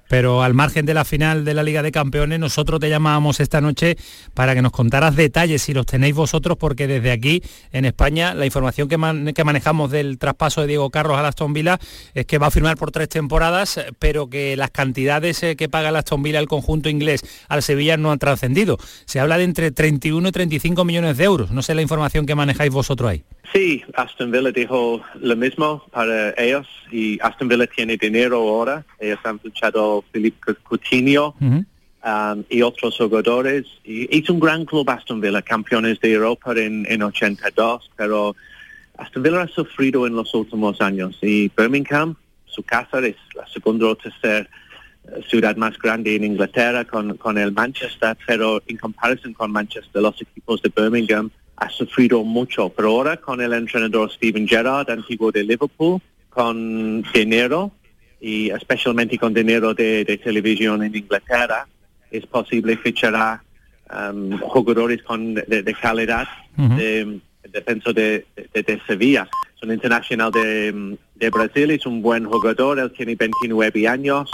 [0.09, 3.61] Pero al margen de la final de la Liga de Campeones, nosotros te llamábamos esta
[3.61, 3.97] noche
[4.35, 8.47] para que nos contaras detalles, si los tenéis vosotros, porque desde aquí, en España, la
[8.47, 11.79] información que, que manejamos del traspaso de Diego Carlos a Aston Villa
[12.15, 15.89] es que va a firmar por tres temporadas, pero que las cantidades eh, que paga
[15.89, 18.79] el Aston Villa el conjunto inglés al Sevilla no han trascendido.
[19.07, 21.51] Se habla entre 31 y 35 millones de euros.
[21.51, 23.25] No sé la información que manejáis vosotros ahí.
[23.53, 28.85] Sí, Aston Villa dijo lo mismo para ellos y Aston Villa tiene dinero ahora.
[28.99, 33.67] Ellos han fichado Felipe Coutinho um, y otros jugadores.
[33.85, 38.37] Y es un gran club Aston Villa, campeones de Europa en, en 82, pero
[38.99, 43.87] Aston Villa ha sufrido en los últimos años y Birmingham, su casa es la segunda
[43.87, 44.49] o tercera
[45.29, 50.21] ciudad más grande en Inglaterra con, con el Manchester, pero en comparación con Manchester, los
[50.21, 52.71] equipos de Birmingham ha sufrido mucho.
[52.71, 57.73] Pero ahora con el entrenador Steven Gerrard, antiguo de Liverpool, con dinero
[58.21, 61.67] y especialmente con dinero de, televisión en Inglaterra,
[62.11, 63.43] es posible fichar a
[64.13, 67.21] um, jugadores con, de, calidad de,
[67.51, 69.29] defensa de, de, Sevilla.
[69.57, 74.31] Es un internacional de, de Brasil, es un buen jugador, él tiene 29 años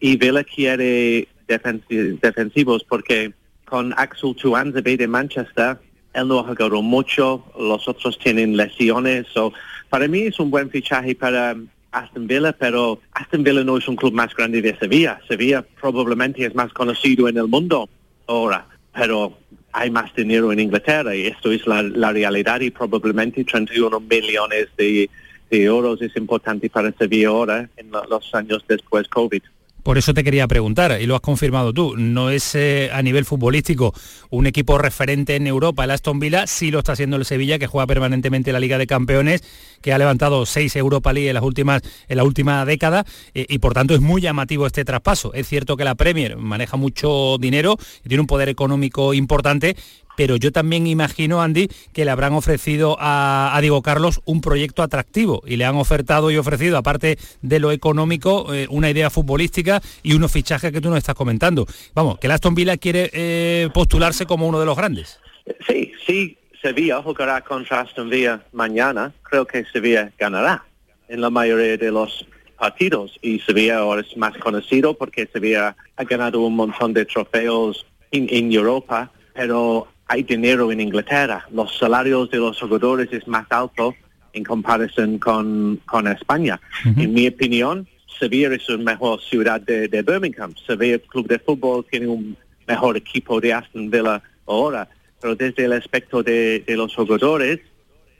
[0.00, 3.32] y Villa quiere defensivos porque
[3.64, 5.78] con Axel Tuanzebe de Manchester,
[6.14, 9.26] él no ha jugado mucho, los otros tienen lesiones.
[9.32, 9.52] So,
[9.90, 11.56] para mí es un buen fichaje para
[11.92, 15.20] Aston Villa, pero Aston Villa no es un club más grande de Sevilla.
[15.28, 17.88] Sevilla probablemente es más conocido en el mundo
[18.26, 19.36] ahora, pero
[19.72, 25.10] hay más dinero en Inglaterra y esto es la, realidad y probablemente 31 millones de,
[25.50, 29.42] de euros es importante para Sevilla ahora en los años después COVID.
[29.86, 33.24] Por eso te quería preguntar, y lo has confirmado tú, no es eh, a nivel
[33.24, 33.94] futbolístico
[34.30, 37.68] un equipo referente en Europa, el Aston Villa, sí lo está haciendo el Sevilla, que
[37.68, 39.44] juega permanentemente la Liga de Campeones,
[39.82, 43.60] que ha levantado seis Europa League en, las últimas, en la última década, eh, y
[43.60, 45.32] por tanto es muy llamativo este traspaso.
[45.34, 47.76] Es cierto que la Premier maneja mucho dinero
[48.08, 49.76] tiene un poder económico importante,
[50.16, 55.42] pero yo también imagino, Andy, que le habrán ofrecido a, Diego Carlos un proyecto atractivo
[55.46, 60.14] y le han ofertado y ofrecido, aparte de lo económico, eh, una idea futbolística y
[60.14, 61.66] unos fichajes que tú nos estás comentando.
[61.94, 65.20] Vamos, que el Aston Villa quiere eh, postularse como uno de los grandes.
[65.66, 69.12] Sí, sí, Sevilla jugará contra Aston Villa mañana.
[69.22, 70.64] Creo que Sevilla ganará
[71.08, 72.26] en la mayoría de los
[72.58, 77.86] partidos y Sevilla ahora es más conocido porque Sevilla ha ganado un montón de trofeos
[78.10, 81.46] en Europa, pero hay dinero en Inglaterra.
[81.52, 83.94] Los salarios de los jugadores es más alto
[84.32, 86.60] en comparación con, con España.
[86.84, 87.88] En mi opinión,
[88.18, 90.54] Sevilla es una mejor ciudad de, Birmingham.
[90.66, 94.88] Sevilla Club de Fútbol tiene un mejor equipo de Aston Villa ahora.
[95.20, 97.60] Pero desde el aspecto de, los jugadores,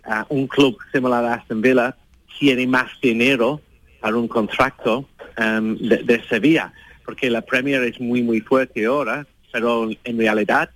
[0.04, 1.96] ah, un club similar a Aston Villa
[2.38, 3.60] tiene más dinero
[4.00, 6.72] para un contrato um, de, de Sevilla,
[7.04, 10.70] porque la Premier es muy, muy fuerte ahora, pero en realidad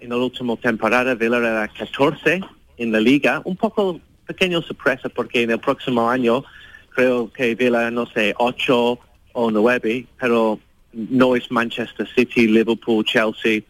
[0.00, 2.40] en la última temporada Villa era 14
[2.76, 6.44] en la liga, un poco pequeño sorpresa porque en el próximo año
[6.94, 8.98] creo que Villa, no sé, 8
[9.32, 10.58] o 9, pero
[10.92, 13.62] no es Manchester City, Liverpool, Chelsea,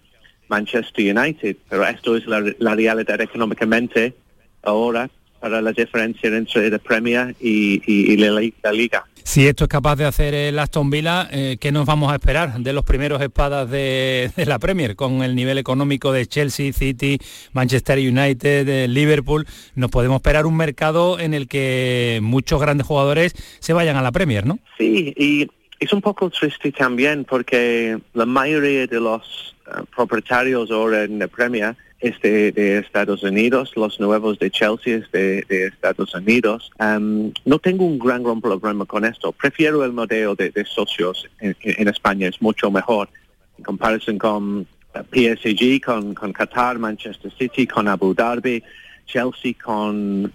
[0.49, 4.15] Manchester United, pero esto es la, realidad económicamente
[4.63, 5.11] ahora
[5.41, 9.05] para la diferencia entre la Premier y, la Liga.
[9.29, 12.61] Si esto es capaz de hacer el Aston Villa, eh, ¿qué nos vamos a esperar
[12.61, 14.97] de los primeros espadas de, la Premier?
[14.97, 17.19] Con el nivel económico de Chelsea, City,
[17.53, 23.75] Manchester United, Liverpool, nos podemos esperar un mercado en el que muchos grandes jugadores se
[23.75, 24.61] vayan a la Premier, ¿no?
[24.79, 25.47] Sí, y
[25.79, 31.29] es un poco triste también porque la mayoría de los eh, propietarios ahora en la
[31.29, 36.71] Premier es de, Estados Unidos, los nuevos de Chelsea es de, Estados Unidos.
[36.79, 39.33] no tengo un gran, gran problema con esto.
[39.33, 43.09] Prefiero el modelo de, socios en, España, es mucho mejor
[43.57, 48.63] en comparación con eh, PSG, con, con Qatar, Manchester City, con Abu Dhabi,
[49.07, 50.33] Chelsea, con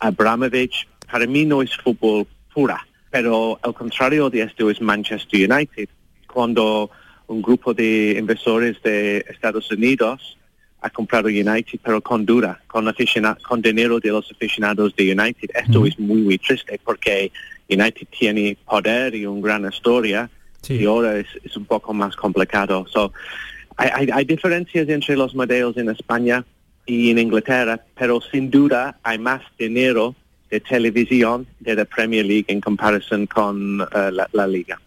[0.00, 0.86] Abramovich.
[1.10, 5.88] Para mí no es fútbol pura, pero al contrario de esto es Manchester United.
[6.26, 6.90] Cuando
[7.28, 10.37] un grupo de inversores de Estados Unidos
[10.80, 12.92] ha comprado United, pero con dura, con,
[13.42, 15.50] con dinero de los aficionados de United.
[15.54, 17.32] Esto es muy, muy triste porque
[17.68, 20.30] United tiene poder y una gran historia
[20.68, 22.86] y ahora es, un poco más complicado.
[22.88, 23.12] So,
[23.76, 26.44] hay, hay, diferencias entre los modelos en España
[26.84, 30.14] y en Inglaterra, pero sin duda hay más dinero
[30.50, 34.80] de televisión de la Premier League en comparación con eh, la Liga.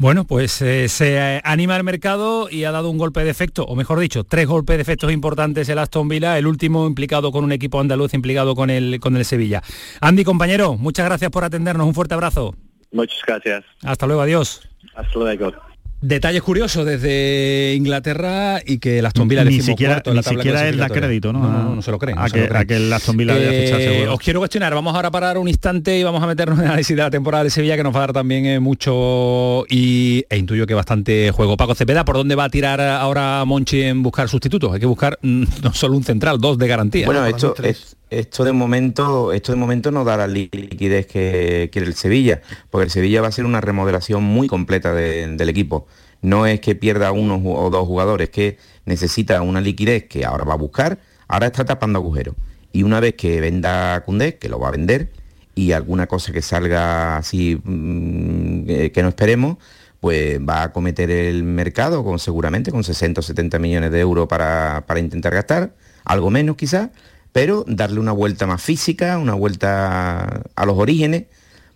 [0.00, 3.74] Bueno, pues eh, se anima el mercado y ha dado un golpe de efecto, o
[3.74, 7.50] mejor dicho, tres golpes de efectos importantes el Aston Villa, el último implicado con un
[7.50, 9.60] equipo andaluz, implicado con el, con el Sevilla.
[10.00, 12.54] Andy, compañero, muchas gracias por atendernos, un fuerte abrazo.
[12.92, 13.64] Muchas gracias.
[13.82, 14.68] Hasta luego, adiós.
[14.94, 15.52] Hasta luego.
[16.00, 20.88] Detalles curiosos desde Inglaterra y que el Aston Villa ni siquiera, ni siquiera él da
[20.88, 21.40] crédito, ¿no?
[21.40, 22.16] No, no, no se lo creen.
[22.18, 24.14] A, que, a que el Aston Villa haya fichado Eh, seguro.
[24.14, 26.70] os quiero cuestionar, vamos ahora a parar un instante y vamos a meternos en el
[26.70, 30.24] análisis de la temporada de Sevilla que nos va a dar también eh, mucho y,
[30.30, 31.56] e intuyo que bastante juego.
[31.56, 34.72] Paco Cepeda, ¿por dónde va a tirar ahora Monchi en buscar sustitutos?
[34.72, 37.06] Hay que buscar mm, no solo un central, dos de garantía.
[37.06, 41.68] Bueno, esto, es- esto de momento, esto de momento no da la li- liquidez que
[41.72, 42.40] quiere el Sevilla,
[42.70, 45.86] porque el Sevilla va a ser una remodelación muy completa de- del equipo.
[46.22, 50.54] No es que pierda uno o dos jugadores, que necesita una liquidez que ahora va
[50.54, 52.34] a buscar, ahora está tapando agujeros.
[52.72, 55.10] Y una vez que venda a Koundé, que lo va a vender,
[55.54, 59.56] y alguna cosa que salga así mm, eh, que no esperemos,
[60.00, 64.28] pues va a cometer el mercado con seguramente con 60 o 70 millones de euros
[64.28, 66.90] para, para intentar gastar, algo menos quizás,
[67.32, 71.24] pero darle una vuelta más física, una vuelta a los orígenes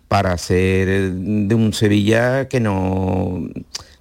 [0.07, 3.49] para hacer de un Sevilla que no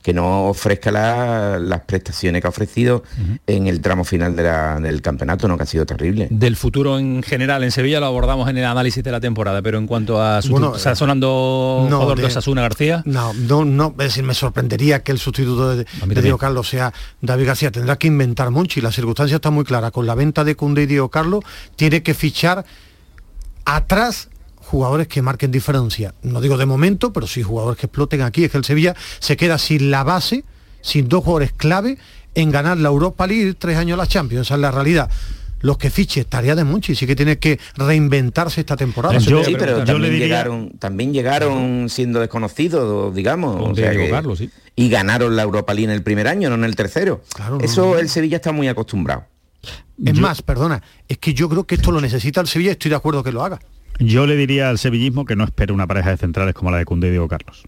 [0.03, 3.03] que no ofrezca la- las prestaciones que ha ofrecido
[3.47, 5.57] en el tramo final de la- del campeonato, ¿no?
[5.57, 6.27] que ha sido terrible.
[6.31, 9.79] Del futuro en general en Sevilla lo abordamos en el análisis de la temporada, pero
[9.79, 13.03] en cuanto a sustitutos, Bueno, ¿está sonando no, jugador de de- Osasuna García?
[13.07, 15.87] No, no, no, es decir, me sorprendería que el sustituto de.
[16.23, 17.71] Diego Carlos sea David García.
[17.71, 18.81] Tendrá que inventar Monchi.
[18.81, 19.91] La circunstancia está muy clara.
[19.91, 21.45] Con la venta de Cunde y Diego Carlos,
[21.77, 22.65] tiene que fichar
[23.65, 24.29] atrás
[24.73, 26.15] jugadores que marquen diferencia.
[26.23, 28.45] No digo de momento, pero sí jugadores que exploten aquí.
[28.45, 30.45] Es que el Sevilla se queda sin la base,
[30.81, 31.99] sin dos jugadores clave
[32.35, 34.47] en ganar la Europa League y tres años la Champions.
[34.47, 35.11] Esa es la realidad.
[35.61, 39.21] Los que fiche, tarea de Monchi, sí que tiene que reinventarse esta temporada.
[39.21, 43.61] sí, pero también, llegaron, también llegaron siendo desconocidos, digamos.
[43.63, 44.51] Con o sea Diego que- Carlos, sí.
[44.75, 47.23] Y ganaron la Europa League en el primer año, no en el tercero.
[47.61, 49.27] Eso el Sevilla está muy acostumbrado.
[50.05, 52.89] Es más, perdona, es que yo creo que esto lo necesita el Sevilla y estoy
[52.89, 53.61] de acuerdo que lo haga.
[54.05, 56.85] Yo le diría al sevillismo que no espere una pareja de centrales como la de
[56.85, 57.63] Cundé y Diego Carlos.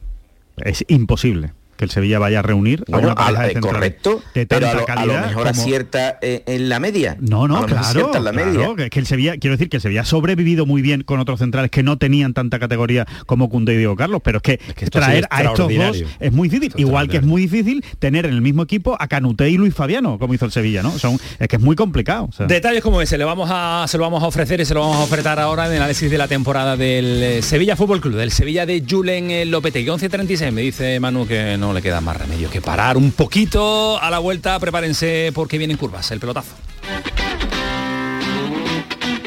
[0.56, 3.60] Es imposible que el Sevilla vaya a reunir a Bueno, una pareja a- de eh,
[3.60, 6.80] correcto, de pero a tanta lo, a lo calidad mejor como- acierta eh, en la
[6.80, 7.16] media.
[7.20, 8.68] No, A no, lo mejor claro, en la claro, media.
[8.76, 11.38] que, que el Sevilla, quiero decir que el Sevilla ha sobrevivido muy bien con otros
[11.40, 14.58] centrales que no tenían tanta categoría como Cundé y Diego Carlos, pero es que,
[14.90, 18.40] traer a estos dos es muy difícil, igual que es muy difícil tener en el
[18.42, 20.96] mismo equipo a Canuté y Luis Fabiano, como hizo el Sevilla, ¿no?
[20.98, 22.26] Son, es que es muy complicado.
[22.26, 22.46] o sea.
[22.46, 24.96] Detalles como ese, le vamos a, se lo vamos a ofrecer y se lo vamos
[24.98, 28.30] a ofertar ahora en el análisis de la temporada del eh, Sevilla Fútbol Club, del
[28.30, 29.88] Sevilla de Julen Lopetegui.
[29.88, 34.10] 11.36, me dice Manu que no le queda más remedio que parar un poquito a
[34.10, 36.54] la vuelta, prepárense porque vienen curvas, el pelotazo.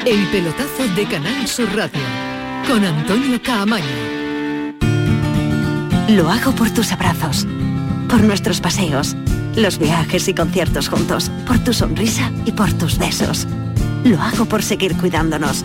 [0.04, 2.00] El pelotazo de Canal Sur Radio
[2.66, 3.86] con Antonio Caamaño.
[6.08, 7.46] Lo hago por tus abrazos,
[8.08, 9.16] por nuestros paseos,
[9.56, 13.46] los viajes y conciertos juntos, por tu sonrisa y por tus besos.
[14.04, 15.64] Lo hago por seguir cuidándonos.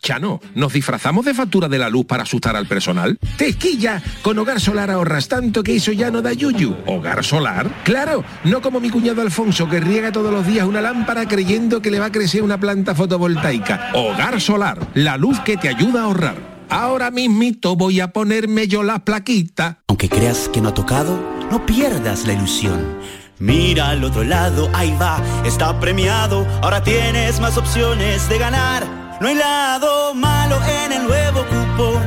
[0.00, 3.18] Chano, ¿nos disfrazamos de factura de la luz para asustar al personal?
[3.36, 4.02] ¡Tequilla!
[4.22, 6.76] Con Hogar Solar ahorras tanto que eso ya no da yuyu.
[6.86, 7.70] ¿Hogar Solar?
[7.84, 8.24] ¡Claro!
[8.44, 12.00] No como mi cuñado Alfonso que riega todos los días una lámpara creyendo que le
[12.00, 13.90] va a crecer una planta fotovoltaica.
[13.94, 16.50] Hogar Solar, la luz que te ayuda a ahorrar.
[16.70, 19.80] Ahora mismito voy a ponerme yo la plaquita.
[19.88, 21.18] Aunque creas que no ha tocado,
[21.50, 22.96] no pierdas la ilusión.
[23.40, 26.46] Mira al otro lado, ahí va, está premiado.
[26.62, 28.99] Ahora tienes más opciones de ganar.
[29.20, 32.02] No hay lado malo en el nuevo cupón.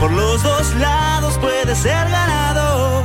[0.00, 3.04] Por los dos lados puedes ser ganador.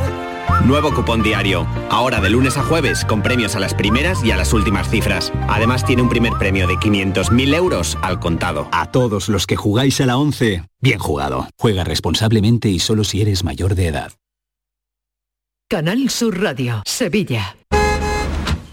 [0.66, 1.68] Nuevo cupón diario.
[1.92, 5.32] Ahora de lunes a jueves con premios a las primeras y a las últimas cifras.
[5.48, 8.70] Además tiene un primer premio de 500.000 euros al contado.
[8.72, 11.48] A todos los que jugáis a la 11, bien jugado.
[11.60, 14.14] Juega responsablemente y solo si eres mayor de edad.
[15.70, 17.56] Canal Sur Radio, Sevilla.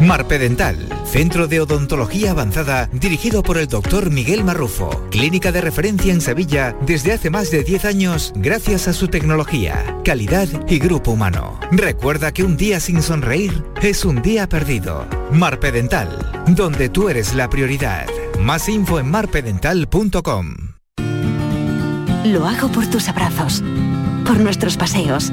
[0.00, 0.76] Marpedental,
[1.06, 6.76] centro de odontología avanzada dirigido por el doctor Miguel Marrufo, clínica de referencia en Sevilla
[6.82, 11.58] desde hace más de 10 años gracias a su tecnología, calidad y grupo humano.
[11.72, 15.06] Recuerda que un día sin sonreír es un día perdido.
[15.32, 18.06] Marpedental, donde tú eres la prioridad.
[18.38, 20.56] Más info en marpedental.com.
[22.26, 23.62] Lo hago por tus abrazos,
[24.26, 25.32] por nuestros paseos,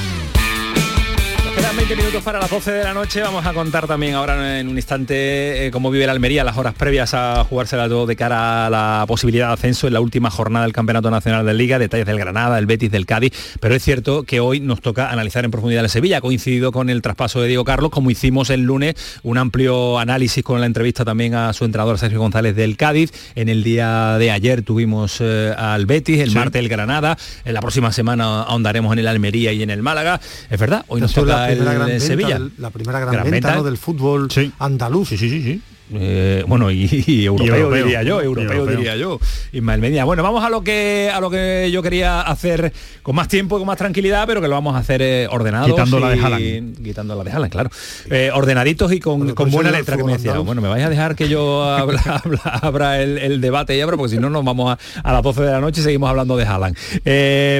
[1.55, 3.21] Quedan 20 minutos para las 12 de la noche.
[3.21, 6.73] Vamos a contar también ahora en un instante eh, cómo vive la Almería las horas
[6.73, 10.65] previas a jugársela todo de cara a la posibilidad de ascenso en la última jornada
[10.65, 13.33] del Campeonato Nacional de Liga, detalles del Granada, el Betis, del Cádiz.
[13.59, 16.17] Pero es cierto que hoy nos toca analizar en profundidad el Sevilla.
[16.17, 20.43] Ha coincidido con el traspaso de Diego Carlos, como hicimos el lunes, un amplio análisis
[20.43, 23.11] con la entrevista también a su entrenador Sergio González del Cádiz.
[23.35, 26.35] En el día de ayer tuvimos eh, al Betis, el Sí.
[26.35, 27.17] martes el Granada.
[27.43, 30.21] En la próxima semana ahondaremos en el Almería y en el Málaga.
[30.49, 32.39] Es verdad, hoy nos toca la el, primera gran el venta Sevilla.
[32.39, 33.55] del- la primera gran, Gran venta, venta.
[33.55, 33.63] ¿no?
[33.63, 34.29] del fútbol
[34.59, 35.09] andaluz.
[35.09, 35.61] Sí, sí, sí, sí.
[35.93, 37.83] Eh, bueno, y, y europeo, europeo.
[37.83, 38.77] diría yo, Y europeo, europeo.
[38.77, 39.19] diría yo.
[39.51, 40.05] Ismael Medina.
[40.05, 42.71] Bueno, vamos a lo que a lo que yo quería hacer
[43.03, 45.69] con más tiempo y con más tranquilidad, pero que lo vamos a hacer eh, ordenados.
[45.69, 46.83] Quitando la de y- Haaland.
[46.83, 47.69] Quitando la de Haaland, claro.
[48.09, 50.37] Eh, ordenaditos y con, con eso buena letra que me decía.
[50.39, 53.97] Bueno, me vais a dejar que yo habla, habla- abra el, el debate y abra,
[53.97, 56.37] porque si no nos vamos a, a las 12 de la noche y seguimos hablando
[56.37, 56.75] de Haaland.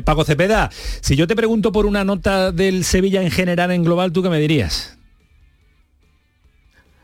[0.05, 0.69] Paco Cepeda,
[1.01, 4.29] si yo te pregunto por una nota del Sevilla en general, en global, ¿tú qué
[4.29, 4.97] me dirías?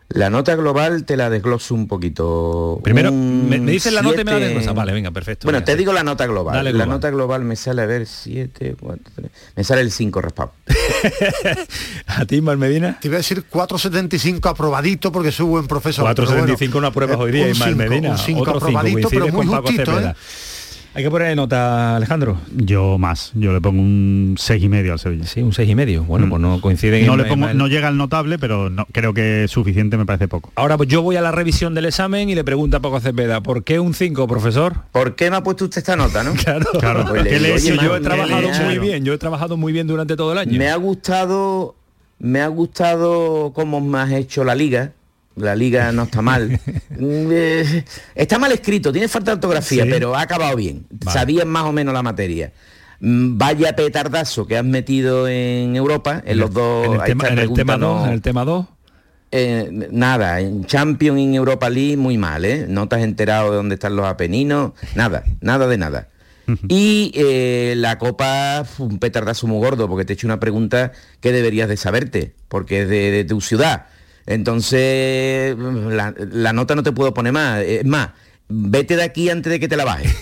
[0.10, 2.80] La nota global te la desgloso un poquito.
[2.82, 4.74] Primero, Un me, me dices la nota y me la siete- desglosas.
[4.76, 5.46] Vale, venga, perfecto.
[5.46, 5.78] Bueno, venga, te sí.
[5.80, 6.56] digo la nota global.
[6.56, 6.90] Dale, la global.
[6.90, 9.32] nota global me sale, a ver, 7, 4, 3.
[9.58, 10.54] Me sale el 5 raspado.
[12.08, 12.98] ¿A ti, Ismael Medina?
[13.02, 16.06] Te iba a decir 4.75 aprobadito porque soy buen profesor.
[16.16, 18.12] pero 4.75 bueno, una prueba eh, hoy día, un cinco, Medina.
[18.12, 20.00] Un 5 Otro cinco, aprobadito, pero muy justito.
[20.00, 20.14] ¿eh?
[20.98, 22.38] Hay que ponerle nota, Alejandro.
[22.56, 25.26] Yo más, yo le pongo un seis y medio al Sevilla.
[25.26, 26.04] Sí, un seis y medio.
[26.04, 27.06] Bueno, pues no coinciden.
[27.06, 30.08] No en- le pongo, en- no llega al notable, pero no, creo que suficiente me
[30.08, 30.52] parece poco.
[30.56, 33.42] Ahora pues yo voy a la revisión del examen y le pregunto a Paco Cepeda,
[33.42, 34.74] ¿por qué un 5, profesor?
[34.92, 36.34] ¿Por qué me ha puesto usted esta nota, no?
[36.44, 37.06] Claro, Claro.
[37.08, 39.18] Pues le ¿Qué le digo, he Si oye, yo he trabajado muy bien, yo he
[39.20, 40.58] trabajado muy bien durante todo el año.
[40.58, 41.76] Me ha gustado,
[42.18, 44.94] me ha gustado cómo me has hecho la liga.
[45.38, 46.60] La liga no está mal.
[47.00, 47.84] Mm, eh,
[48.16, 49.90] está mal escrito, tiene falta de ortografía, Sí.
[49.92, 50.88] pero ha acabado bien.
[50.90, 51.20] Vale.
[51.20, 52.52] Sabías más o menos la materia.
[53.00, 56.88] Mm, Vaya petardazo que has metido en Europa, en los dos.
[56.88, 58.66] en el tema, en el tema 2, no- en el tema 2.
[59.32, 62.66] eh, nada, en Champions en Europa League muy mal, ¿eh?
[62.68, 66.08] No te has enterado de dónde están los Apeninos, nada, nada de nada.
[66.70, 70.94] Y eh, la Copa fue un petardazo muy gordo, porque te he hecho una pregunta
[71.22, 73.86] que deberías de saberte, porque es de, de tu ciudad.
[74.28, 77.62] Entonces, la, la nota no te puedo poner más.
[77.62, 78.10] Es más,
[78.50, 80.16] vete de aquí antes de que te la bajes.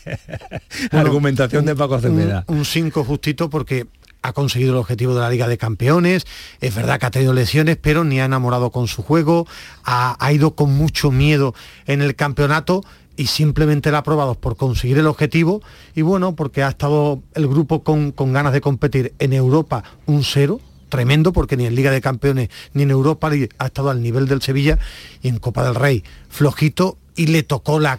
[0.90, 2.44] Argumentación de Paco Cepeda.
[2.48, 3.86] Un 5 justito porque
[4.22, 6.26] ha conseguido el objetivo de la Liga de Campeones,
[6.60, 9.46] es verdad que ha tenido lesiones, pero ni ha enamorado con su juego,
[9.84, 11.54] ha, ha ido con mucho miedo
[11.86, 12.82] en el campeonato
[13.16, 15.62] y simplemente la ha aprobado por conseguir el objetivo
[15.94, 20.22] y bueno, porque ha estado el grupo con, con ganas de competir en Europa un
[20.22, 20.60] cero,
[20.90, 24.42] tremendo porque ni en Liga de Campeones ni en Europa ha estado al nivel del
[24.42, 24.78] Sevilla
[25.22, 27.98] y en Copa del Rey flojito y le tocó la-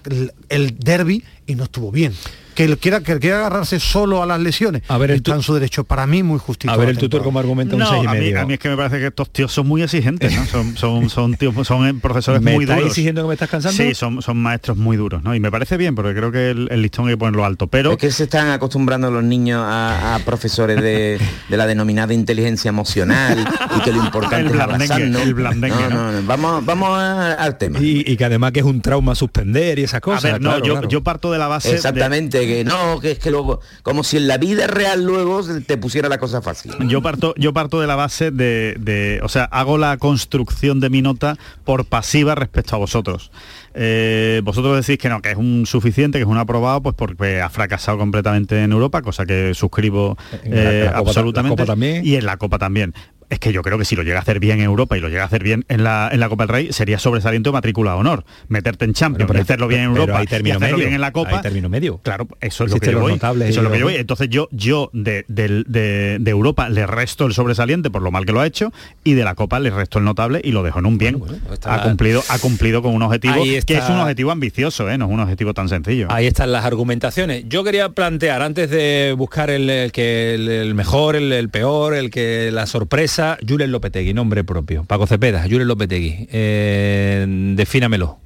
[0.49, 2.13] el derby y no estuvo bien.
[2.56, 5.36] Que él quiera, que él quiera agarrarse solo a las lesiones, A ver, el está
[5.36, 5.84] en su derecho.
[5.86, 6.74] Para mí muy justito.
[6.74, 8.41] A ver el tutor como argumenta un No, 6 y a mí, medio.
[8.41, 10.45] a mí es que me parece que estos tíos son muy exigentes, ¿no?
[10.45, 12.91] Son, son, son tíos, son eh, profesores ¿Me muy estás duros.
[12.91, 13.82] exigiendo que me estás cansando?
[13.82, 15.34] Sí, son, son maestros muy duros, ¿no?
[15.34, 17.68] Y me parece bien, porque creo que el, el listón hay que ponerlo alto.
[17.68, 22.14] Pero Es que se están acostumbrando los niños a, a profesores de, de la denominada
[22.14, 23.45] inteligencia emocional
[23.78, 25.22] y que lo importante El es blandengue, abrazarnos.
[25.22, 27.80] el blandengue, No, no, no, Vamos, vamos a- al tema.
[27.80, 30.24] Y, y que además que es un trauma suspender y esas a cosas.
[30.34, 30.89] ver, no, claro, yo, claro.
[30.89, 34.18] yo parto de la base de- Exactamente, que no, que es que luego, como si
[34.18, 36.74] en la vida real luego se te pusiera la cosa fácil.
[36.88, 40.89] Yo parto, yo parto de la base de, de- o sea, hago la construcción de
[40.89, 43.32] mi nota por pasiva respecto a vosotros.
[43.74, 47.39] Eh, vosotros decís que no, que es un suficiente, que es un aprobado, pues porque
[47.41, 51.49] ha fracasado completamente en Europa, cosa que suscribo En la- eh, la Copa ta- absolutamente.
[51.56, 52.06] la Copa también.
[52.06, 52.93] Y en la Copa también.
[53.32, 55.09] Es que yo creo que si lo llega a hacer bien en Europa y lo
[55.09, 57.93] llega a hacer bien en la, en la Copa del Rey, sería sobresaliente o matrícula
[57.93, 58.25] de honor.
[58.49, 60.77] Meterte en Champions, pero- hacerlo bien en Europa hay y hacerlo medio.
[60.77, 61.38] bien en la Copa.
[61.38, 61.97] Hay término medio.
[62.03, 63.13] Claro, eso es lo que yo voy.
[63.13, 63.95] Eso es lo que yo voy.
[63.95, 68.34] Entonces yo, yo de, de- de Europa le resto el sobresaliente por lo mal que
[68.34, 68.71] lo ha hecho
[69.03, 71.21] y de la Copa le resto el notable y lo dejo en un bien.
[71.51, 74.89] está- ha cumplido, ha cumplido con un objetivo Ahí que es está- un objetivo ambicioso,
[74.89, 74.97] ¿eh?
[74.97, 76.07] no es un objetivo tan sencillo.
[76.09, 77.45] Ahí están las argumentaciones.
[77.47, 81.93] Yo quería plantear, antes de buscar el, el que el, el mejor, el, el peor,
[81.93, 84.84] el que la sorpresa, Julen Lopetegui, nombre propio.
[84.86, 86.28] Paco Cepeda, Julen Lopetegui.
[86.32, 88.19] Eh, defínamelo.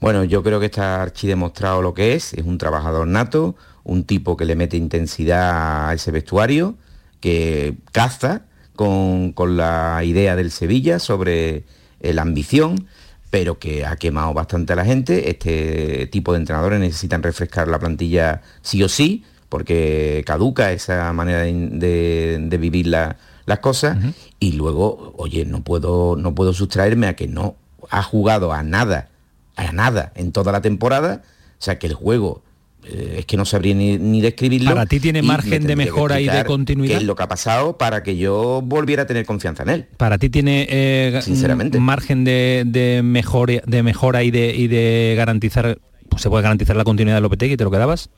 [0.00, 4.36] Bueno, yo creo que está archidemostrado lo que es, es un trabajador nato, un tipo
[4.36, 6.76] que le mete intensidad a ese vestuario,
[7.20, 8.42] que caza
[8.76, 11.64] con, con la idea del Sevilla sobre
[12.00, 12.86] eh, la ambición,
[13.30, 15.30] pero que ha quemado bastante a la gente.
[15.30, 21.40] Este tipo de entrenadores necesitan refrescar la plantilla sí o sí, porque caduca esa manera
[21.42, 23.96] de, de- de vivir la- las cosas.
[24.40, 27.56] Y luego, oye, no puedo, no puedo sustraerme a que no
[27.90, 29.08] ha jugado a nada
[29.56, 31.22] a nada en toda la temporada.
[31.58, 32.42] O sea que el juego
[32.84, 34.70] eh, es que no sabría ni, ni describirlo.
[34.70, 36.94] ¿Para ti tiene margen de mejora y de continuidad?
[36.94, 39.86] qué es lo que ha pasado para que yo volviera a tener confianza en él.
[39.96, 41.80] Para ti tiene eh, Sinceramente.
[41.80, 45.78] margen de, de mejora, de mejora y de, y de garantizar,
[46.08, 48.10] pues se puede garantizar la continuidad de Lopetegui, ¿te lo quedabas?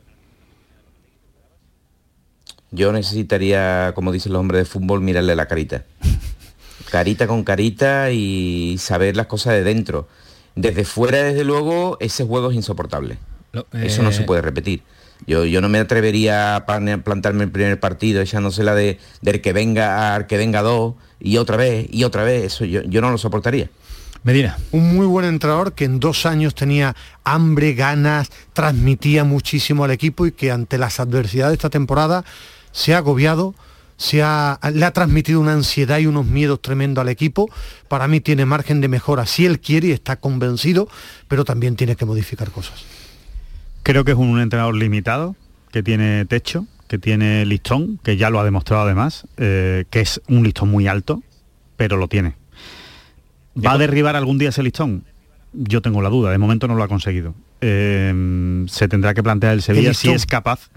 [2.71, 5.83] Yo necesitaría, como dicen los hombres de fútbol, mirarle la carita.
[6.89, 10.07] Carita con carita y saber las cosas de dentro.
[10.55, 13.17] Desde fuera, desde luego, ese juego es insoportable.
[13.73, 14.83] Eso no eh, se puede repetir.
[15.27, 20.15] Yo, yo no me atrevería a plantarme el primer partido echándosela de, del que venga
[20.15, 22.45] al que venga dos y otra vez y otra vez.
[22.45, 23.69] Eso yo, yo no lo soportaría.
[24.23, 24.57] Medina.
[24.71, 30.25] Un muy buen entrenador que en dos años tenía hambre, ganas, transmitía muchísimo al equipo
[30.27, 32.23] y que ante las adversidades de esta temporada
[32.71, 33.55] se ha agobiado,
[33.97, 37.49] se ha, le ha transmitido una ansiedad y unos miedos tremendos al equipo.
[37.87, 40.87] Para mí tiene margen de mejora si él quiere y está convencido,
[41.27, 42.83] pero también tiene que modificar cosas.
[43.83, 45.35] Creo que es un entrenador limitado,
[45.71, 50.19] que tiene techo, que tiene listón, que ya lo ha demostrado además, eh, que es
[50.27, 51.21] un listón muy alto,
[51.77, 52.35] pero lo tiene.
[53.55, 55.03] ¿Va a derribar algún día ese listón?
[55.53, 57.35] Yo tengo la duda, de momento no lo ha conseguido.
[57.61, 60.69] Eh, se tendrá que plantear el Sevilla si es capaz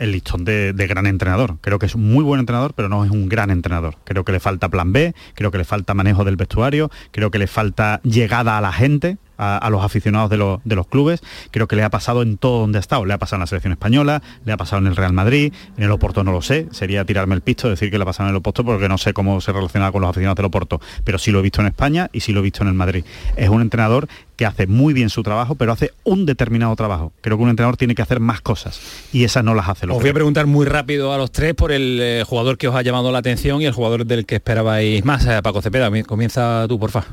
[0.00, 1.58] el listón de, gran entrenador.
[1.60, 3.96] Creo que es un muy buen entrenador, pero no es un gran entrenador.
[4.04, 7.38] Creo que le falta plan B, creo que le falta manejo del vestuario, creo que
[7.38, 11.22] le falta llegada a la gente, a, los aficionados de los clubes.
[11.50, 13.04] Creo que le ha pasado en todo donde ha estado.
[13.04, 15.84] Le ha pasado en la selección española, le ha pasado en el Real Madrid, en
[15.84, 16.66] el Oporto no lo sé.
[16.72, 19.12] Sería tirarme el pisto decir que le ha pasado en el Oporto porque no sé
[19.12, 20.80] cómo se relaciona con los aficionados del Oporto.
[21.04, 23.04] Pero sí lo he visto en España y sí lo he visto en el Madrid.
[23.36, 24.08] Es un entrenador
[24.40, 27.12] que hace muy bien su trabajo, pero hace un determinado trabajo.
[27.20, 28.80] Creo que un entrenador tiene que hacer más cosas
[29.12, 29.84] y esas no las hace.
[29.84, 32.74] Os voy a preguntar muy rápido a los tres por el eh, jugador que os
[32.74, 35.26] ha llamado la atención y el jugador del que esperabais más.
[35.26, 37.04] Eh, Paco Cepeda, mi- comienza tú, porfa.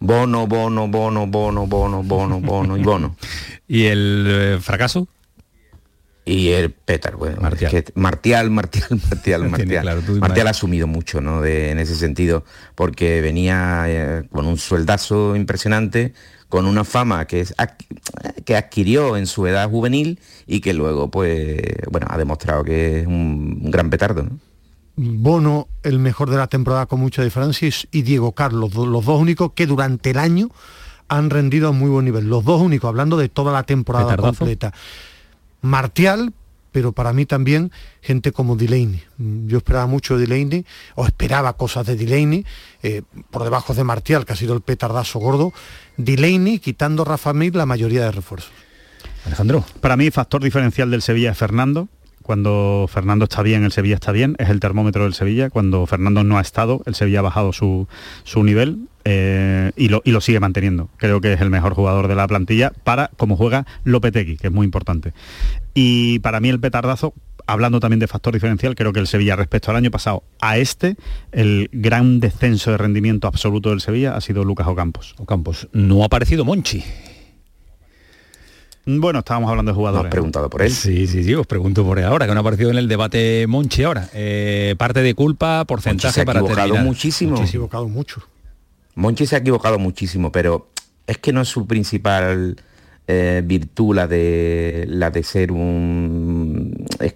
[0.00, 3.14] Bono, bono, bono, bono, bono, bono, bono y bono.
[3.68, 5.06] ¿Y el eh, fracaso?
[6.30, 9.82] Y el Petar, bueno, Martial, Martial, Martial, Martial, Martial.
[9.82, 11.40] claro, ha asumido mucho, ¿no?
[11.40, 16.12] De- en ese sentido, porque venía eh, con un sueldazo impresionante,
[16.50, 21.10] con una fama que, es, adqu- que adquirió en su edad juvenil y que luego,
[21.10, 21.60] pues,
[21.90, 24.38] bueno, ha demostrado que es un, un gran petardo, ¿no?
[24.96, 29.20] Bono, el mejor de la temporada con mucha diferencia, y, y Diego Carlos, los dos
[29.20, 30.48] únicos que durante el año
[31.08, 32.28] han rendido a muy buen nivel.
[32.28, 34.38] Los dos únicos, hablando de toda la temporada Petardazo.
[34.38, 34.74] completa.
[35.60, 36.32] Martial,
[36.72, 39.02] pero para mí también gente como Delaney.
[39.18, 42.44] Yo esperaba mucho de Delaney, o esperaba cosas de Delaney,
[42.82, 45.52] eh, por debajo de Martial, que ha sido el petardazo gordo.
[45.96, 48.52] Delaney quitando a Rafa Mir la mayoría de refuerzos.
[49.26, 49.64] Alejandro.
[49.80, 51.88] Para mí, factor diferencial del Sevilla es Fernando.
[52.22, 55.48] Cuando Fernando está bien, el Sevilla está bien, es el termómetro del Sevilla.
[55.48, 57.88] Cuando Fernando no ha estado, el Sevilla ha bajado su,
[58.24, 60.88] su nivel eh, y, lo, y lo sigue manteniendo.
[60.96, 64.52] Creo que es el mejor jugador de la plantilla para cómo juega Lopetegui, que es
[64.52, 65.12] muy importante.
[65.74, 67.14] Y para mí el petardazo,
[67.46, 70.96] hablando también de factor diferencial, creo que el Sevilla respecto al año pasado a este,
[71.32, 75.14] el gran descenso de rendimiento absoluto del Sevilla ha sido Lucas Ocampos.
[75.18, 75.68] Ocampos.
[75.72, 76.84] No ha aparecido Monchi.
[78.90, 80.10] Bueno, estábamos hablando de jugadores.
[80.10, 80.70] preguntado por él.
[80.70, 83.46] Sí, sí, sí, os pregunto por él ahora, que no ha aparecido en el debate
[83.46, 84.08] Monchi ahora.
[84.14, 86.86] Eh, parte de culpa, porcentaje se ha para equivocado terminar.
[86.86, 87.36] muchísimo.
[87.36, 88.22] Se ha equivocado mucho.
[88.98, 90.70] Monchi se ha equivocado muchísimo, pero
[91.06, 92.56] es que no es su principal
[93.06, 97.14] eh, virtud la de la de ser un eh,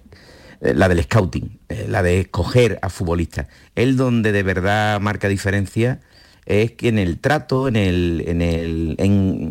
[0.61, 3.49] la del scouting, eh, la de escoger a futbolistas.
[3.74, 6.01] Él donde de verdad marca diferencia
[6.47, 9.49] es que en el trato, en el, en el, en,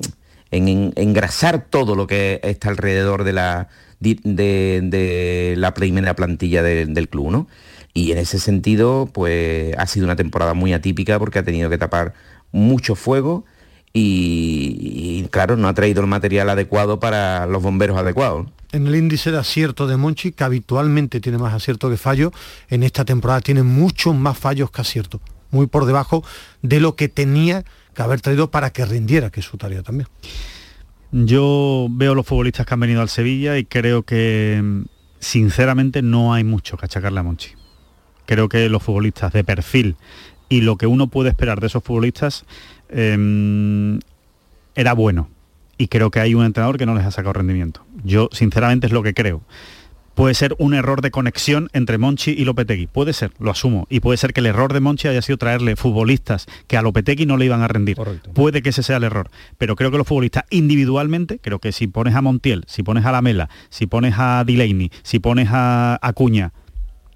[0.51, 3.69] en- en engrasar todo lo que está alrededor de la,
[4.01, 7.47] de, la primera plantilla de- del club, ¿no?
[7.93, 11.77] Y en ese sentido, pues ha sido una temporada muy atípica porque ha tenido que
[11.77, 12.13] tapar
[12.51, 13.45] mucho fuego
[13.93, 18.47] y, y, claro, no ha traído el material adecuado para los bomberos adecuados.
[18.71, 22.31] En el índice de acierto de Monchi, que habitualmente tiene más acierto que fallo,
[22.69, 25.19] en esta temporada tiene muchos más fallos que aciertos.
[25.49, 26.23] Muy por debajo
[26.61, 30.07] de lo que tenía que haber traído para que rindiera, que es su tarea también.
[31.11, 34.85] Yo veo los futbolistas que han venido al Sevilla y creo que
[35.19, 37.60] sinceramente no hay mucho que achacarle a Monchi.
[38.31, 39.97] Creo que los futbolistas de perfil
[40.47, 42.45] y lo que uno puede esperar de esos futbolistas
[42.87, 43.99] eh,
[44.73, 45.27] era bueno.
[45.77, 47.83] Y creo que hay un entrenador que no les ha sacado rendimiento.
[48.05, 49.41] Yo sinceramente es lo que creo.
[50.15, 52.87] Puede ser un error de conexión entre Monchi y Lopetegui.
[52.87, 53.85] Puede ser, lo asumo.
[53.89, 57.25] Y puede ser que el error de Monchi haya sido traerle futbolistas que a Lopetegui
[57.25, 57.97] no le iban a rendir.
[58.33, 59.29] Puede que ese sea el error.
[59.57, 63.11] Pero creo que los futbolistas individualmente, creo que si pones a Montiel, si pones a
[63.11, 66.53] Lamela, si pones a Delaney, si pones a Acuña,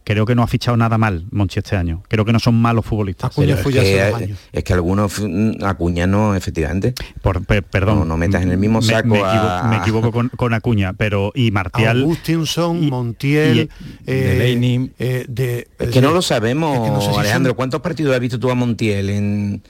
[0.06, 2.02] creo que no ha fichado nada mal Monchi este año.
[2.08, 3.32] Creo que no son malos futbolistas.
[3.36, 6.94] Pero es, que, es que algunos mm, Acuña no, efectivamente.
[7.22, 8.00] Por, perdón.
[8.00, 10.54] No, no metas en el mismo Me- saco me, equivo- a- me equivoco con, con
[10.54, 12.02] Acuña, pero y Martial.
[12.02, 13.70] Agustinson, Montiel,
[14.06, 14.92] eh, Delaney.
[15.00, 17.56] eh, de, Es que no lo sabemos, es que no sé si son- Alejandro.
[17.56, 19.64] ¿Cuántos partidos has visto tú a Montiel en,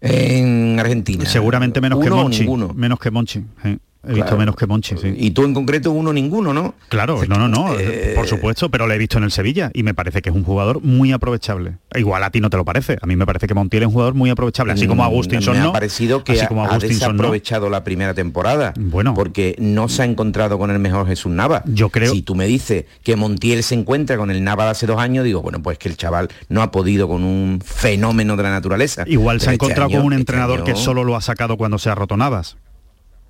[0.00, 1.24] en Argentina?
[1.26, 2.46] Seguramente menos que ¿Uno o Monchi.
[2.74, 3.44] Menos que Monchi.
[4.06, 5.14] He visto menos que Monchi, sí.
[5.16, 6.74] Y tú en concreto uno ninguno, ¿no?
[6.88, 7.74] Claro, no, no, no,
[8.16, 10.42] por supuesto, pero lo he visto en el Sevilla y me parece que es un
[10.44, 11.76] jugador muy aprovechable.
[11.94, 13.92] Igual a ti no te lo parece, a mí me parece que Montiel es un
[13.92, 15.68] jugador muy aprovechable, así como Mm, Agustinson me no.
[15.70, 16.78] ha parecido que así como ha no.
[16.78, 18.72] desaprovechado la primera temporada.
[18.78, 19.14] Bueno.
[19.14, 21.62] Porque no se ha encontrado con el mejor Jesús Nava.
[21.66, 22.12] Yo creo.
[22.12, 25.24] Si tú me dices que Montiel se encuentra con el Nava de hace dos años,
[25.24, 29.04] digo, bueno, pues que el chaval no ha podido con un fenómeno de la naturaleza.
[29.06, 31.56] Igual se ha este encontrado año- con un este entrenador que solo lo ha sacado
[31.56, 32.56] cuando se ha roto Navas.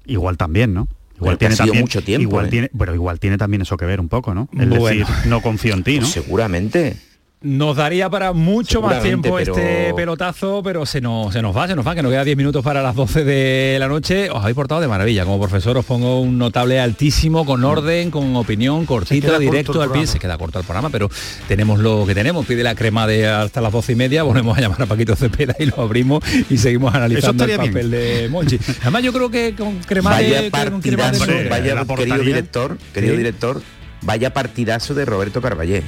[0.07, 0.89] Igual también, ¿no?
[1.17, 2.51] Igual sido también, mucho tiempo, Igual ¿eh?
[2.51, 4.49] tiene, pero igual tiene también eso que ver un poco, ¿no?
[4.59, 4.85] Es Bueno.
[4.85, 6.01] decir, no confío en ti, ¿no?
[6.01, 6.97] Pues seguramente.
[7.45, 11.67] Nos daría para mucho más tiempo pero- este pelotazo, pero se nos, se nos va,
[11.67, 14.31] se nos va, que nos queda 10 minutos para las 12 de la noche.
[14.31, 15.25] Os habéis portado de maravilla.
[15.25, 20.07] Como profesor os pongo un notable altísimo, con orden, con opinión, cortito, directo al pie.
[20.07, 21.11] Se queda corto el programa, pero
[21.49, 22.47] tenemos lo que tenemos.
[22.47, 25.57] Pide la crema de hasta las 12 y media, volvemos a llamar a Paquito Cepeda
[25.59, 27.73] y lo abrimos y seguimos analizando el bien.
[27.73, 28.59] papel de Monchi.
[28.83, 30.51] Además yo creo que con crema Vaya de...
[30.53, 33.19] con crema de- vaya, querido director, querido Sí.
[33.19, 33.63] director,
[34.03, 35.83] vaya partidazo de Roberto Carballé.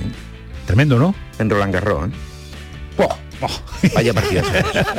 [0.64, 0.66] ¿Eh?
[0.66, 1.14] Tremendo, ¿no?
[1.38, 2.08] En Roland Garros.
[2.08, 2.12] ¿eh?
[3.94, 4.48] Vaya partidazo.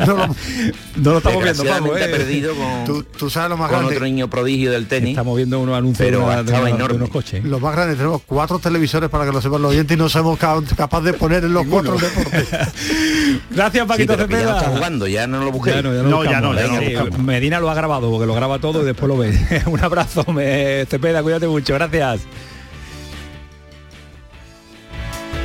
[0.05, 2.07] No lo, No lo estamos viendo, Pablo, ¿eh?
[2.09, 3.95] perdido con, tú, tú sabes lo más con grande.
[3.95, 5.11] otro niño prodigio del tenis.
[5.11, 7.43] Estamos viendo unos anuncios Pero de, una- de una- unos coches.
[7.43, 10.37] Lo más grande, tenemos cuatro televisores para que lo sepan los oyentes y no somos
[10.37, 12.45] ca- capaz de poner en los cuatro el deporte.
[13.49, 14.57] Gracias, Sí, Paquito ya no Cepeda.
[14.59, 15.71] está jugando, ya no lo busqué.
[15.71, 16.55] Ya no, ya No, lo ya buscamos.
[16.55, 17.19] no, ya no lo Sí, buscamos.
[17.25, 19.63] Medina lo ha grabado porque lo graba todo y después lo ve.
[19.65, 22.21] Un abrazo, me, Cepeda, cuídate mucho, gracias.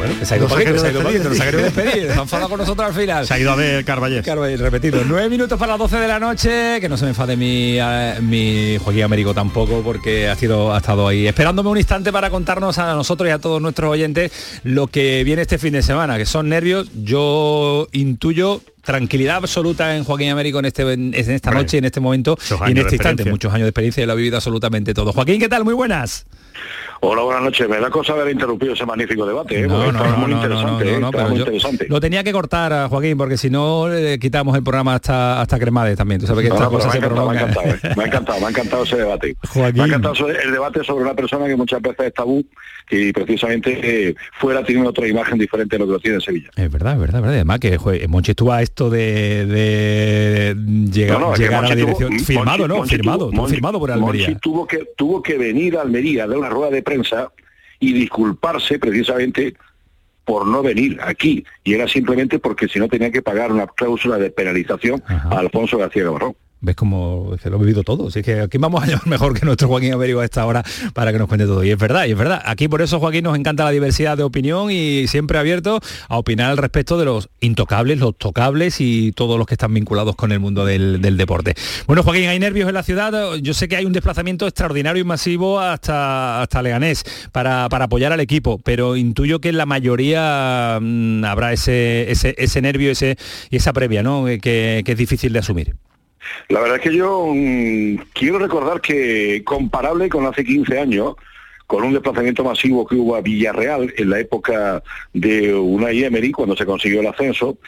[0.01, 1.03] Bueno, se ha ido querido se ha ido.
[1.03, 3.27] Paquito, nos ha querido despedir, se ha enfadado con nosotros al final.
[3.27, 4.27] Se ha ido a ver Carballés.
[4.27, 7.37] Y repetido, nueve minutos para las 12 de la noche, que no se me enfade
[7.37, 12.13] mi, eh, mi Joaquín Américo tampoco, porque ha, sido, ha estado ahí esperándome un instante
[12.13, 14.33] para contarnos a nosotros y a todos nuestros oyentes
[14.65, 16.89] lo que viene este fin de semana, que son nervios.
[16.95, 22.39] Yo intuyo tranquilidad absoluta en Joaquín Américo en, este, en esta noche, en este momento
[22.67, 23.27] y en este instante.
[23.27, 25.13] Muchos años de experiencia y lo ha vivido absolutamente todo.
[25.13, 25.63] Joaquín, ¿qué tal?
[25.65, 26.25] Muy buenas.
[27.03, 27.67] Hola, buenas noches.
[27.67, 29.67] Me da cosa haber interrumpido ese magnífico debate, ¿eh?
[29.67, 30.93] porque estaba muy interesante, ¿eh?
[30.95, 31.87] Estaba pero muy interesante.
[31.89, 35.59] lo tenía que cortar a Joaquín porque si no le quitamos el programa hasta hasta
[35.59, 36.21] Cremades también.
[36.21, 37.79] Tú sabes que No, estas no, cosas se ha encantado, me, ha encantado, ¿eh?
[37.97, 39.35] me ha encantado, me ha encantado ese debate.
[39.49, 39.77] Joaquín.
[39.77, 42.45] Me ha encantado el debate sobre una persona que muchas veces es tabú
[42.91, 46.51] y precisamente eh, fuera tiene otra imagen diferente de lo que lo tiene en Sevilla.
[46.55, 47.35] Es verdad, es verdad, es verdad.
[47.37, 50.55] Además que jue, Monchi estuvo a esto de, de
[50.93, 52.19] llegar, No, no, es que llegar a la tuvo- dirección.
[52.21, 52.77] firmado, Monchi- ¿no?
[52.77, 54.27] Monchi firmado, tuvo- firmado por Almería.
[54.29, 57.31] Monchi tuvo que, tuvo que venir a Almería de una rueda de prensa
[57.79, 59.55] y disculparse precisamente
[60.25, 61.45] por no venir aquí.
[61.65, 65.79] Y era simplemente porque si no tenía que pagar una cláusula de penalización a Alfonso
[65.79, 66.35] García Gavarrón.
[66.63, 68.09] ¿Ves cómo se lo he vivido todo?
[68.09, 71.11] Así que aquí vamos a llamar mejor que nuestro Joaquín Américo a esta hora para
[71.11, 71.65] que nos cuente todo.
[71.65, 72.43] Y es verdad, y es verdad.
[72.45, 76.51] Aquí por eso, Joaquín, nos encanta la diversidad de opinión y siempre abierto a opinar
[76.51, 80.41] al respecto de los intocables, los tocables y todos los que están vinculados con el
[80.41, 81.55] mundo del, deporte.
[81.87, 83.35] Bueno, Joaquín, hay nervios en la ciudad.
[83.37, 88.13] Yo sé que hay un desplazamiento extraordinario y masivo hasta, hasta Leganés para, para apoyar
[88.13, 93.17] al equipo, pero intuyo que en la mayoría mm, habrá ese, ese, ese nervio ese,
[93.49, 94.27] y esa previa, ¿no?
[94.27, 95.75] Que, que es difícil de asumir.
[96.49, 101.15] La verdad es que yo mm, quiero recordar que comparable con hace 15 años,
[101.67, 106.57] con un desplazamiento masivo que hubo a Villarreal en la época de Unai Emery, cuando
[106.57, 107.59] se consiguió el ascenso,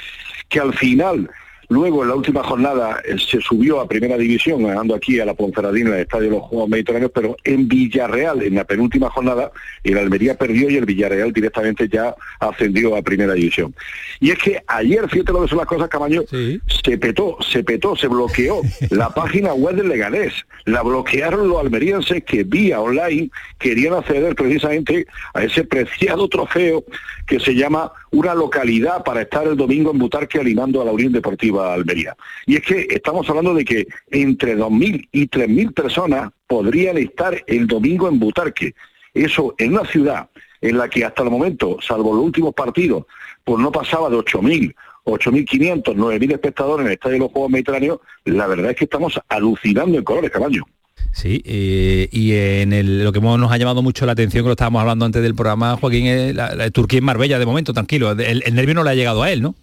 [0.49, 1.31] que al final
[1.69, 5.35] Luego, en la última jornada, eh, se subió a Primera División, ganando aquí a la
[5.35, 9.51] Ponferradina en el Estadio de los Juegos Mediterráneos, pero en Villarreal, en la penúltima jornada,
[9.83, 13.75] el Almería perdió y el Villarreal directamente ya ascendió a Primera División.
[14.21, 17.97] Y es que ayer, fíjate lo que son las cosas, Camaño, se petó, se petó,
[17.97, 18.61] se bloqueó
[18.91, 20.35] la página web del Leganés.
[20.65, 26.85] La bloquearon los almerienses que vía online querían acceder precisamente a ese preciado trofeo
[27.27, 31.13] que se llama una localidad para estar el domingo en Butarque animando a la Unión
[31.13, 32.17] Deportiva Almería.
[32.47, 37.67] Y es que estamos hablando de que entre 2.000 y 3.000 personas podrían estar el
[37.67, 38.75] domingo en Butarque.
[39.15, 40.29] Eso en una ciudad
[40.61, 43.05] en la que hasta el momento, salvo los últimos partidos,
[43.45, 47.99] pues no pasaba de 8.000 8.500, 9.000 espectadores en el Estadio de los Juegos Mediterráneos,
[48.25, 50.65] la verdad es que estamos alucinando en colores, caballo.
[51.13, 54.53] Sí, eh, y en el, lo que nos ha llamado mucho la atención, que lo
[54.53, 58.13] estábamos hablando antes del programa, Joaquín, es la, Turquía en Marbella, de momento, tranquilo.
[58.13, 59.55] El, nervio no le ha llegado a él, ¿no?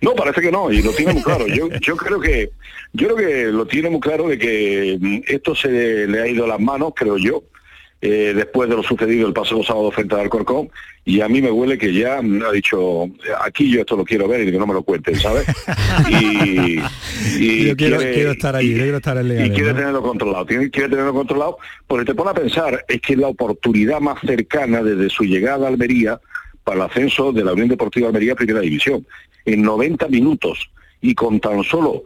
[0.00, 1.46] No, parece que no, y lo tiene muy claro.
[1.46, 2.50] Yo, yo creo que
[2.92, 6.44] yo creo que lo tiene muy claro de que mm, esto se le ha ido
[6.44, 7.42] a las manos, creo yo,
[8.02, 10.68] eh, después de lo sucedido el pasado sábado frente al Alcorcón
[11.02, 13.08] y a mí me huele que ya me ha dicho
[13.40, 15.46] aquí yo esto lo quiero ver y que no me lo cuenten, ¿sabes?
[16.10, 16.76] y,
[17.66, 17.98] yo quiero,
[18.30, 22.32] estar ahí, quiero estar en Y quiere tenerlo controlado, quiere, tenerlo controlado, porque te pone
[22.32, 26.20] a pensar, es que la oportunidad más cercana desde su llegada a Almería
[26.64, 29.06] para el ascenso de la Unión Deportiva Almería Primera División.
[29.46, 30.70] En 90 minutos
[31.00, 32.02] y con tan solo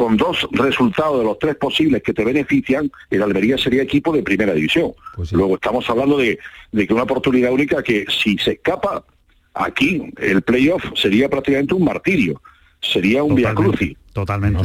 [0.00, 4.22] con dos resultados de los tres posibles que te benefician, el Almería sería equipo de
[4.22, 4.92] primera división.
[5.14, 6.38] Pues Luego estamos hablando de,
[6.72, 9.04] que una oportunidad única que si se escapa
[9.52, 12.40] aquí, el playoff sería prácticamente un martirio,
[12.80, 13.96] sería un via crucis.
[14.12, 14.58] Totalmente.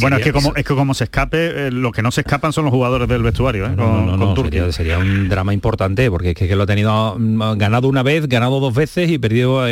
[0.00, 2.52] bueno, es que como es que como se escape, eh, lo que no se escapan
[2.52, 3.70] son los jugadores del vestuario, ¿eh?
[3.74, 4.34] No, no,
[4.72, 8.60] sería, un drama importante, porque es que, lo ha tenido mm, ganado una vez, ganado
[8.60, 9.64] dos veces y perdido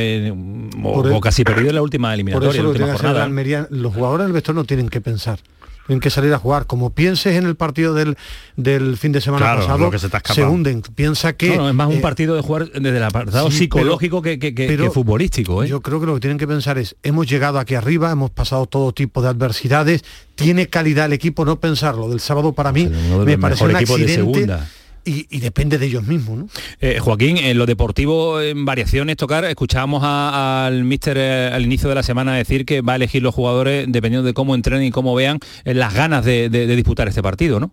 [0.83, 2.63] o, casi perdido en la última eliminatoria.
[2.63, 5.41] Por eso los jugadores del vestuario no tienen que pensar
[5.89, 6.67] tienen que salir a jugar.
[6.67, 8.17] Como pienses en el partido del,
[8.57, 9.91] del fin de semana pasado,
[10.33, 10.83] se, hunden.
[10.83, 11.55] Piensa que...
[11.55, 15.65] es más un eh, partido de jugar desde el apartado psicológico que, que, futbolístico.
[15.65, 15.69] ¿eh?
[15.69, 18.67] Yo creo que lo que tienen que pensar es, hemos llegado aquí arriba, hemos pasado
[18.67, 22.11] todo tipo de adversidades, tiene calidad el equipo, no pensarlo.
[22.11, 22.87] Del sábado para mí
[23.25, 24.07] me parece un accidente.
[24.07, 24.69] De segunda
[25.09, 26.39] y, depende de ellos mismos.
[26.39, 26.49] ¿no?
[26.81, 31.95] Eh, Joaquín, en lo deportivo, en variaciones, tocar, escuchábamos al míster eh, al inicio de
[31.95, 35.15] la semana decir que va a elegir los jugadores dependiendo de cómo entrenen y cómo
[35.15, 37.73] vean eh, las ganas de, disputar este partido, ¿no?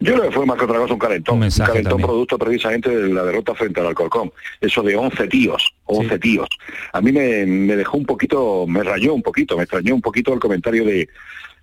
[0.00, 3.14] Yo creo que fue más que otra cosa un calentón, un, calentón producto precisamente de
[3.14, 6.48] la derrota frente al Alcorcón, eso de 11 tíos, 11 tíos.
[6.92, 10.34] A mí me, me, dejó un poquito, me rayó un poquito, me extrañó un poquito
[10.34, 11.08] el comentario de,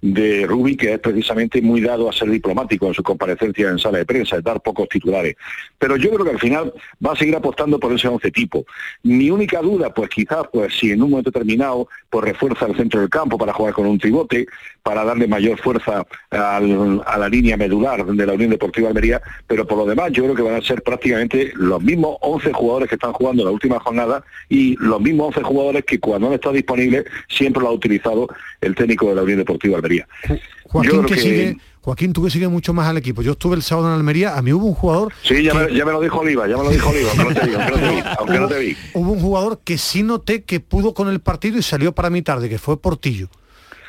[0.02, 4.00] de Rubi, que es precisamente muy dado a ser diplomático en su comparecencia en sala
[4.00, 5.36] de prensa, es dar pocos titulares.
[5.78, 6.74] Pero yo creo que al final
[7.06, 8.66] va a seguir apostando por ese once tipo.
[9.04, 13.00] Mi única duda, pues quizás, pues si en un momento determinado, pues refuerza el centro
[13.00, 14.46] del campo para jugar con un tribote,
[14.86, 19.80] para darle mayor fuerza a la línea medular de la Unión Deportiva Almería, pero por
[19.80, 23.12] lo demás yo creo que van a ser prácticamente los mismos 11 jugadores que están
[23.12, 27.64] jugando la última jornada y los mismos 11 jugadores que cuando han estado disponibles siempre
[27.64, 28.28] lo ha utilizado
[28.62, 30.08] el técnico de la Unión Deportiva Almería.
[30.66, 33.24] Joaquín, que, sigue, Joaquín, tú que sigues mucho más al equipo.
[33.24, 35.14] Yo estuve el sábado en Almería, a mí hubo un jugador...
[35.24, 37.10] Sí, ya, me, lo dijo Oliva, ya me lo dijo Oliva,
[38.20, 38.78] aunque no te vi.
[38.94, 42.22] Hubo un jugador que sí noté que pudo con el partido y salió para mí
[42.22, 43.30] tarde, que fue Portillo.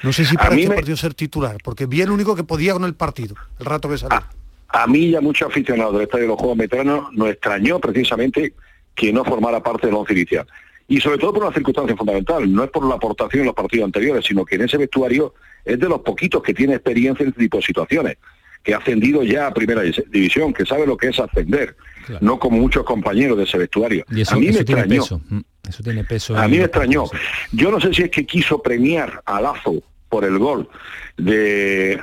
[0.02, 2.84] No sé si para este partido ser titular, porque vi el único que podía con
[2.84, 4.22] el partido, el rato que salió.
[4.68, 8.54] A, mí ya muchos aficionados del Estadio de los Juegos Veteranos nos extrañó precisamente
[8.94, 10.46] que no formara parte del once inicial
[10.88, 13.86] y sobre todo por una circunstancia fundamental, no es por la aportación en los partidos
[13.86, 15.34] anteriores, sino que en ese vestuario
[15.64, 18.18] es de los poquitos que tiene experiencia en este tipo de situaciones,
[18.66, 21.76] que ha ascendido ya a primera división, que sabe lo que es ascender,
[22.20, 24.04] no como muchos compañeros de ese vestuario.
[24.08, 25.04] a mí me extrañó.
[25.28, 26.36] Mm, eso tiene peso.
[26.36, 27.04] A mí me extrañó.
[27.52, 30.68] Yo no sé si es que quiso premiar a Lazo por el gol
[31.16, 32.00] de,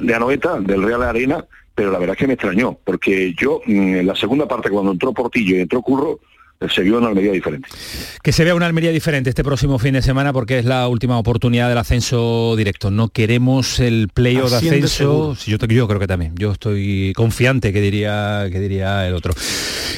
[0.00, 3.94] de Anoeta, del Real Arena, pero la verdad es que me extrañó, porque yo mm,
[3.94, 6.18] en la segunda parte cuando entró Portillo y entró Curro,
[6.68, 7.68] se vio una Almería diferente.
[8.22, 11.18] Que se vea una Almería diferente este próximo fin de semana porque es la última
[11.18, 12.90] oportunidad del ascenso directo.
[12.90, 15.34] No queremos el playoff de ascenso.
[15.44, 16.32] yo, yo, creo que también.
[16.36, 19.34] Yo estoy confiante que diría, que diría el otro.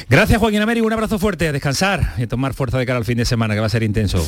[0.09, 3.05] Gracias Joaquín Américo, un abrazo fuerte, a descansar y a tomar fuerza de cara al
[3.05, 4.25] fin de semana que va a ser intenso.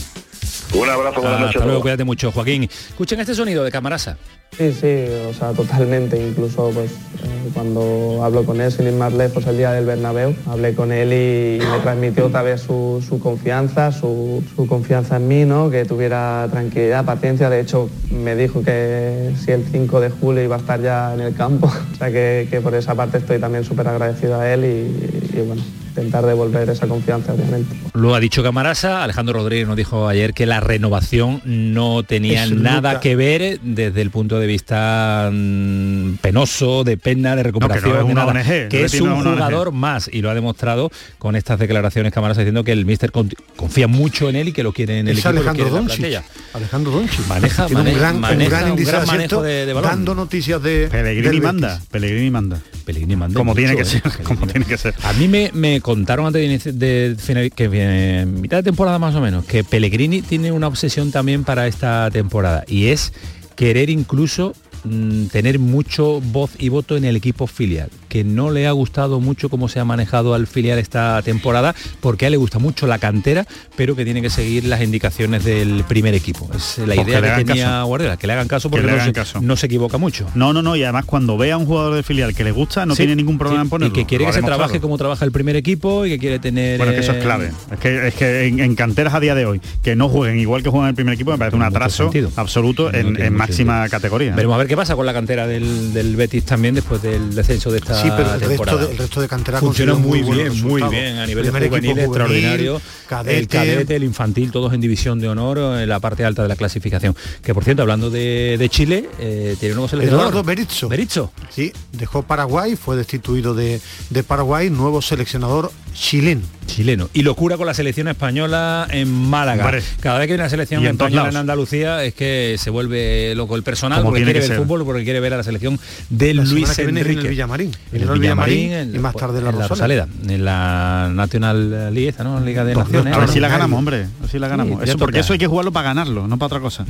[0.74, 1.56] Un abrazo, buenas noches.
[1.58, 2.64] Hasta luego, cuídate mucho, Joaquín.
[2.64, 4.18] Escuchen este sonido de Camarasa.
[4.58, 6.22] Sí, sí, o sea, totalmente.
[6.22, 10.36] Incluso pues eh, cuando hablo con él, sin ir más lejos, el día del Bernabéu,
[10.46, 15.70] hablé con él y, me transmitió otra vez su, confianza, su, confianza en mí, ¿no?
[15.70, 17.50] Que tuviera tranquilidad, paciencia.
[17.50, 21.22] De hecho, me dijo que si el 5 de julio iba a estar ya en
[21.22, 21.68] el campo.
[21.94, 26.26] o sea que, por esa parte estoy también súper agradecido a él y bueno, intentar
[26.26, 27.76] devolver esa confianza, obviamente.
[27.94, 32.76] Lo ha dicho Camarasa, Alejandro Rodríguez nos dijo ayer que la renovación no tenía nada
[32.94, 33.00] nunca.
[33.02, 37.98] que ver desde el punto de vista mm, penoso, de pena, de recuperación, No, que
[37.98, 39.24] no es de una nada, ONG, que es un ONG.
[39.34, 43.88] jugador más y lo ha demostrado con estas declaraciones Camarasa diciendo que el míster confía
[43.88, 45.30] mucho en él y que lo quiere en el Es equipo.
[45.42, 46.24] Alejandro plantilla.
[46.54, 47.28] Alejandro Doncic.
[47.28, 49.90] Maneja- Tiene mane- un gran, maneja un gran un manejo acierto, de- de balón.
[49.92, 51.82] dando noticias de Pellegrini manda.
[51.92, 52.60] Pellegrini manda.
[52.86, 54.24] Pellegrini manda Como tiene que mucho, ser, ¿eh?
[54.24, 54.94] como tiene que ser.
[55.04, 59.46] A mí me, me contaron antes de, de viene mitad de temporada más o menos,
[59.46, 63.14] que Pellegrini tiene una obsesión también para esta temporada y es
[63.56, 64.54] querer incluso
[64.84, 69.20] mm, tener mucho voz y voto en el equipo filial, que no le ha gustado
[69.20, 72.88] mucho cómo se ha manejado al filial esta temporada, porque a él le gusta mucho
[72.88, 76.50] la cantera, pero que tiene que seguir las indicaciones del primer equipo.
[76.56, 77.86] Es la Pues que idea que, hagan tenía caso.
[77.88, 79.42] Guardiola, que le hagan caso Que porque no, hagan se, caso.
[79.42, 80.28] no se equivoca mucho.
[80.36, 82.86] No, no, no, y además cuando vea a un jugador de filial que le gusta,
[82.86, 83.94] no Sí, tiene ningún problema sí, en ponerlo.
[83.96, 86.78] Y que quiere que se trabaje como trabaja el primer equipo y que quiere tener...
[86.78, 87.52] Bueno, que eso es eh, clave.
[87.72, 90.64] Es que, es que en, en canteras a día de hoy, que no jueguen igual
[90.64, 94.36] que juegan el primer equipo, me parece un atraso absoluto No en, máxima categoría.
[94.36, 97.70] Veremos a ver qué pasa con la cantera del, del Betis también después del descenso
[97.74, 98.86] de esta Sí, pero el resto, temporada.
[98.86, 102.82] de, el resto de cantera Funciona muy bien, muy bien a nivel juvenil, juvenil, extraordinario.
[103.06, 103.38] cadete.
[103.38, 106.56] El cadete, el infantil, todos en división de honor en la parte alta de la
[106.56, 107.14] clasificación.
[107.44, 110.28] Que por cierto, hablando de, de Chile, eh, tiene un nuevo seleccionador.
[110.32, 110.88] Eduardo Berizzo.
[110.88, 111.34] Berizzo.
[111.50, 116.42] Sí, dejó Paraguay, fue destituido de, de Paraguay, nuevo seleccionador chileno.
[116.68, 117.10] Chileno.
[117.14, 119.72] Y locura con la selección española en Málaga.
[120.00, 121.36] Cada vez que hay una selección en española en.
[121.36, 124.66] Andalucía es que se vuelve loco el personal Como porque tiene quiere ver ser.
[124.66, 125.78] fútbol, porque quiere ver a la selección
[126.10, 127.20] de La Luis semana que viene Enrique.
[127.20, 127.72] en el Villamarín.
[127.92, 130.08] En el el Villamarín y más tarde en la en Rosaleda.
[130.30, 132.40] en la National League, ¿no?
[132.40, 133.14] Liga de Naciones.
[133.16, 133.98] A ver si la ganamos, hombre.
[133.98, 134.82] A ver si la ganamos.
[134.84, 136.86] eso, porque eso hay que jugarlo para ganarlo, no para otra cosa.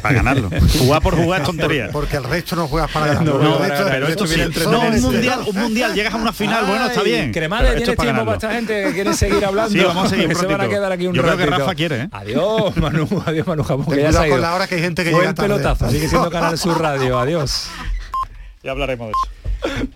[0.00, 0.48] para ganarlo.
[0.78, 1.88] Jugar por jugar es tontería.
[1.92, 3.24] Porque el resto no juegas para ganar.
[3.24, 3.58] No, El no,
[3.90, 4.40] pero el esto sí.
[4.70, 7.32] No, un mundial, un mundial, llegas a una final, bueno, está bien.
[7.32, 8.45] Cremades, pero esto ¿tienes es para tiempo para ganarlo.
[8.46, 9.70] Esta gente que quiere seguir hablando?
[9.70, 10.70] Sí, vamos a seguir se van a ratito.
[10.76, 11.58] quedar aquí un Yo creo que ratito.
[11.60, 12.08] Rafa quiere, ¿eh?
[12.12, 14.38] Adiós, Manu, adiós, Manu Jamón, que ya se ha cuidado con ido.
[14.42, 15.48] la hora que hay gente que Fue llega el tarde.
[15.54, 17.68] pelotazo, sigue siendo Canal Sur Radio, adiós.
[18.62, 19.86] Ya hablaremos de eso.